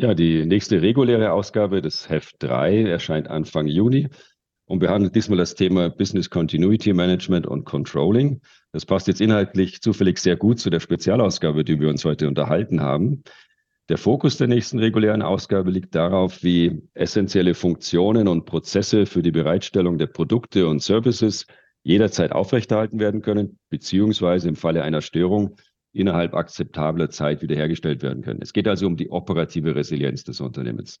Ja, 0.00 0.14
die 0.14 0.44
nächste 0.46 0.80
reguläre 0.80 1.32
Ausgabe 1.32 1.82
des 1.82 2.08
Heft 2.08 2.36
3 2.38 2.82
erscheint 2.82 3.28
Anfang 3.28 3.66
Juni 3.66 4.08
und 4.66 4.78
behandelt 4.78 5.16
diesmal 5.16 5.38
das 5.38 5.56
Thema 5.56 5.90
Business 5.90 6.30
Continuity 6.30 6.92
Management 6.92 7.46
und 7.46 7.64
Controlling. 7.64 8.40
Das 8.72 8.86
passt 8.86 9.08
jetzt 9.08 9.20
inhaltlich 9.20 9.80
zufällig 9.80 10.18
sehr 10.18 10.36
gut 10.36 10.60
zu 10.60 10.70
der 10.70 10.78
Spezialausgabe, 10.78 11.64
die 11.64 11.80
wir 11.80 11.88
uns 11.88 12.04
heute 12.04 12.28
unterhalten 12.28 12.80
haben. 12.80 13.24
Der 13.88 13.96
Fokus 13.96 14.36
der 14.36 14.48
nächsten 14.48 14.78
regulären 14.78 15.22
Ausgabe 15.22 15.70
liegt 15.70 15.94
darauf, 15.94 16.42
wie 16.42 16.82
essentielle 16.92 17.54
Funktionen 17.54 18.28
und 18.28 18.44
Prozesse 18.44 19.06
für 19.06 19.22
die 19.22 19.30
Bereitstellung 19.30 19.96
der 19.96 20.08
Produkte 20.08 20.68
und 20.68 20.82
Services 20.82 21.46
jederzeit 21.84 22.32
aufrechterhalten 22.32 23.00
werden 23.00 23.22
können, 23.22 23.58
beziehungsweise 23.70 24.48
im 24.48 24.56
Falle 24.56 24.82
einer 24.82 25.00
Störung 25.00 25.56
innerhalb 25.94 26.34
akzeptabler 26.34 27.08
Zeit 27.08 27.40
wiederhergestellt 27.40 28.02
werden 28.02 28.22
können. 28.22 28.42
Es 28.42 28.52
geht 28.52 28.68
also 28.68 28.86
um 28.86 28.98
die 28.98 29.10
operative 29.10 29.74
Resilienz 29.74 30.22
des 30.22 30.42
Unternehmens. 30.42 31.00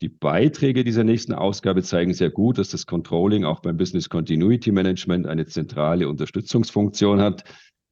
Die 0.00 0.08
Beiträge 0.08 0.84
dieser 0.84 1.02
nächsten 1.02 1.32
Ausgabe 1.32 1.82
zeigen 1.82 2.14
sehr 2.14 2.30
gut, 2.30 2.58
dass 2.58 2.68
das 2.68 2.86
Controlling 2.86 3.44
auch 3.44 3.60
beim 3.60 3.76
Business 3.76 4.08
Continuity 4.08 4.70
Management 4.70 5.26
eine 5.26 5.46
zentrale 5.46 6.08
Unterstützungsfunktion 6.08 7.20
hat, 7.20 7.42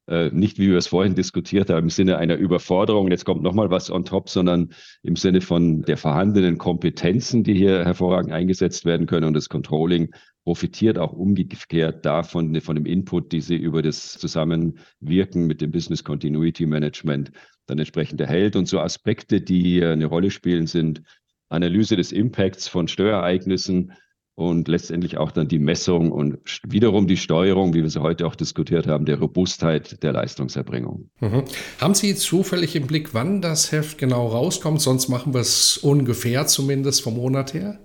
äh, 0.07 0.29
nicht, 0.31 0.59
wie 0.59 0.69
wir 0.69 0.77
es 0.77 0.87
vorhin 0.87 1.15
diskutiert 1.15 1.69
haben, 1.69 1.83
im 1.83 1.89
Sinne 1.89 2.17
einer 2.17 2.35
Überforderung, 2.35 3.09
jetzt 3.09 3.25
kommt 3.25 3.41
nochmal 3.41 3.69
was 3.69 3.89
on 3.89 4.03
top, 4.03 4.29
sondern 4.29 4.73
im 5.01 5.15
Sinne 5.15 5.41
von 5.41 5.83
der 5.83 5.97
vorhandenen 5.97 6.57
Kompetenzen, 6.57 7.43
die 7.43 7.53
hier 7.53 7.85
hervorragend 7.85 8.31
eingesetzt 8.33 8.85
werden 8.85 9.07
können. 9.07 9.27
Und 9.27 9.33
das 9.33 9.49
Controlling 9.49 10.13
profitiert 10.43 10.97
auch 10.97 11.13
umgekehrt 11.13 12.05
davon, 12.05 12.59
von 12.59 12.75
dem 12.75 12.85
Input, 12.85 13.31
die 13.31 13.41
sie 13.41 13.55
über 13.55 13.81
das 13.81 14.13
Zusammenwirken 14.13 15.47
mit 15.47 15.61
dem 15.61 15.71
Business 15.71 16.03
Continuity 16.03 16.65
Management 16.65 17.31
dann 17.65 17.79
entsprechend 17.79 18.19
erhält. 18.19 18.57
Und 18.57 18.67
so 18.67 18.79
Aspekte, 18.79 19.39
die 19.39 19.83
eine 19.83 20.05
Rolle 20.05 20.31
spielen, 20.31 20.67
sind 20.67 21.01
Analyse 21.47 21.95
des 21.95 22.11
Impacts 22.11 22.67
von 22.67 22.87
Steuerereignissen, 22.87 23.93
und 24.35 24.67
letztendlich 24.67 25.17
auch 25.17 25.31
dann 25.31 25.47
die 25.47 25.59
Messung 25.59 26.11
und 26.11 26.39
wiederum 26.67 27.07
die 27.07 27.17
Steuerung, 27.17 27.73
wie 27.73 27.83
wir 27.83 27.89
sie 27.89 28.01
heute 28.01 28.25
auch 28.25 28.35
diskutiert 28.35 28.87
haben, 28.87 29.05
der 29.05 29.19
Robustheit 29.19 30.01
der 30.03 30.13
Leistungserbringung. 30.13 31.09
Mhm. 31.19 31.43
Haben 31.79 31.93
Sie 31.93 32.15
zufällig 32.15 32.75
im 32.75 32.87
Blick, 32.87 33.13
wann 33.13 33.41
das 33.41 33.71
Heft 33.71 33.97
genau 33.97 34.27
rauskommt? 34.27 34.81
Sonst 34.81 35.07
machen 35.07 35.33
wir 35.33 35.41
es 35.41 35.77
ungefähr 35.77 36.47
zumindest 36.47 37.03
vom 37.03 37.15
Monat 37.15 37.53
her. 37.53 37.79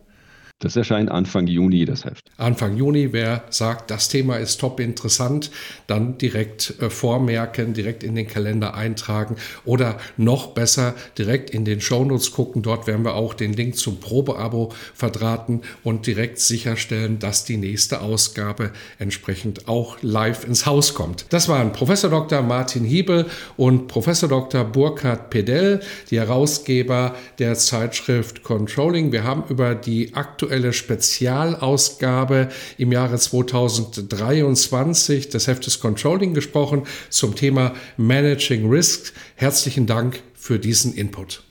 Das 0.61 0.75
erscheint 0.75 1.09
Anfang 1.09 1.47
Juni, 1.47 1.85
das 1.85 2.05
Heft. 2.05 2.33
Anfang 2.37 2.77
Juni, 2.77 3.12
wer 3.12 3.44
sagt, 3.49 3.92
das 3.92 4.09
Thema 4.09 4.38
ist 4.38 4.59
top 4.59 4.81
interessant, 4.81 5.53
dann 5.87 6.18
direkt 6.18 6.75
äh, 6.83 6.90
vormerken, 6.90 7.75
direkt 7.75 8.03
in 8.03 8.16
den 8.16 8.27
Kalender 8.27 8.75
eintragen 8.75 9.37
oder 9.64 9.99
noch 10.16 10.49
besser 10.49 10.97
direkt 11.16 11.51
in 11.51 11.64
den 11.64 11.81
Shownotes 11.81 12.33
gucken. 12.33 12.62
Dort 12.62 12.88
werden 12.88 13.05
wir 13.05 13.14
auch 13.14 13.35
den 13.35 13.53
Link 13.53 13.77
zum 13.77 14.01
Probeabo 14.01 14.73
verdrahten 14.94 15.62
und 15.85 16.09
direkt 16.09 16.40
sicherstellen, 16.40 17.21
dass 17.21 17.44
die 17.44 17.57
nächste 17.57 18.01
Ausgabe 18.01 18.73
entsprechend 18.99 19.68
auch 19.68 19.99
live 20.03 20.44
ins 20.44 20.66
Haus 20.66 20.92
kommt. 20.92 21.27
Das 21.29 21.49
waren 21.49 21.71
Professor 21.71 22.11
Dr. 22.11 22.42
Martin 22.42 22.83
Hiebel 22.83 23.27
und 23.57 23.87
Professor 23.87 24.29
Dr. 24.29 24.64
Burkhard 24.64 25.31
Pedell, 25.31 25.79
die 26.11 26.18
Herausgeber 26.18 27.14
der 27.38 27.55
Zeitschrift 27.55 28.42
Controlling. 28.42 29.12
Wir 29.12 29.23
haben 29.23 29.44
über 29.49 29.77
die 29.77 30.14
aktuelle 30.16 30.47
aktuelle 30.48 30.72
Spezialausgabe 30.72 32.48
im 32.78 32.90
Jahre 32.90 33.18
2023 33.18 35.28
des 35.28 35.46
Heftes 35.46 35.78
Controlling 35.78 36.32
gesprochen 36.32 36.84
zum 37.11 37.37
Thema 37.37 37.74
Managing 37.98 38.70
Risk. 38.70 39.12
Herzlichen 39.34 39.87
Dank 39.87 40.22
für 40.32 40.58
diesen 40.58 40.94
Input. 40.94 41.42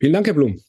Vielen 0.00 0.12
Dank, 0.12 0.26
Herr 0.26 0.34
Blum. 0.34 0.60